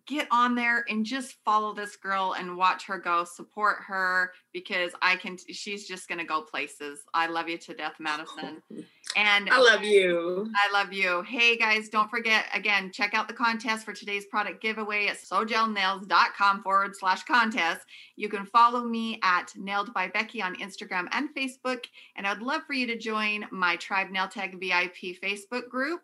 get 0.05 0.27
on 0.31 0.55
there 0.55 0.85
and 0.89 1.05
just 1.05 1.35
follow 1.45 1.73
this 1.73 1.95
girl 1.95 2.35
and 2.37 2.57
watch 2.57 2.85
her 2.85 2.97
go, 2.97 3.23
support 3.23 3.77
her 3.85 4.31
because 4.51 4.91
I 5.01 5.15
can, 5.15 5.37
she's 5.49 5.87
just 5.87 6.07
going 6.07 6.19
to 6.19 6.25
go 6.25 6.41
places. 6.41 7.01
I 7.13 7.27
love 7.27 7.49
you 7.49 7.57
to 7.59 7.73
death, 7.73 7.95
Madison. 7.99 8.61
And 9.15 9.49
I 9.51 9.59
love 9.59 9.83
you. 9.83 10.49
I 10.55 10.71
love 10.73 10.91
you. 10.91 11.21
Hey 11.23 11.55
guys, 11.55 11.89
don't 11.89 12.09
forget 12.09 12.45
again, 12.53 12.89
check 12.91 13.13
out 13.13 13.27
the 13.27 13.33
contest 13.33 13.85
for 13.85 13.93
today's 13.93 14.25
product 14.25 14.61
giveaway 14.61 15.07
at 15.07 15.17
sojelnails.com 15.17 16.63
forward 16.63 16.95
slash 16.95 17.23
contest. 17.23 17.81
You 18.15 18.27
can 18.29 18.45
follow 18.45 18.85
me 18.85 19.19
at 19.21 19.53
Nailed 19.55 19.93
by 19.93 20.07
Becky 20.07 20.41
on 20.41 20.55
Instagram 20.55 21.07
and 21.11 21.29
Facebook. 21.35 21.83
And 22.15 22.25
I'd 22.25 22.41
love 22.41 22.63
for 22.65 22.73
you 22.73 22.87
to 22.87 22.97
join 22.97 23.45
my 23.51 23.75
Tribe 23.75 24.09
Nail 24.09 24.27
Tech 24.27 24.53
VIP 24.53 25.19
Facebook 25.21 25.69
group. 25.69 26.01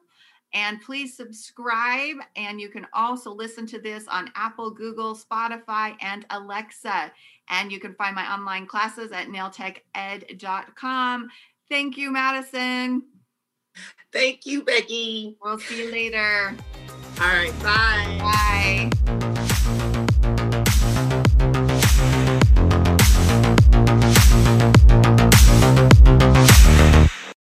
And 0.54 0.82
please 0.82 1.16
subscribe. 1.16 2.18
And 2.36 2.60
you 2.60 2.70
can 2.70 2.88
also 2.94 3.32
listen 3.32 3.68
to 3.68 3.80
this 3.80 4.08
on 4.08 4.32
Apple, 4.36 4.72
Google, 4.72 5.16
Spotify, 5.16 5.96
and 6.02 6.26
Alexa. 6.32 7.12
And 7.50 7.72
you 7.72 7.80
can 7.80 7.94
find 7.96 8.16
my 8.16 8.34
online 8.34 8.66
classes 8.66 9.12
at 9.12 9.28
nailteched.com. 9.28 11.30
Thank 11.70 11.98
you, 11.98 12.12
Madison. 12.12 13.04
Thank 14.12 14.46
you, 14.46 14.64
Becky. 14.64 15.38
We'll 15.42 15.60
see 15.60 15.86
you 15.86 15.92
later. 15.92 16.56
All 17.22 17.28
right. 17.28 17.54
Bye. 17.62 18.90
Bye. 19.06 19.30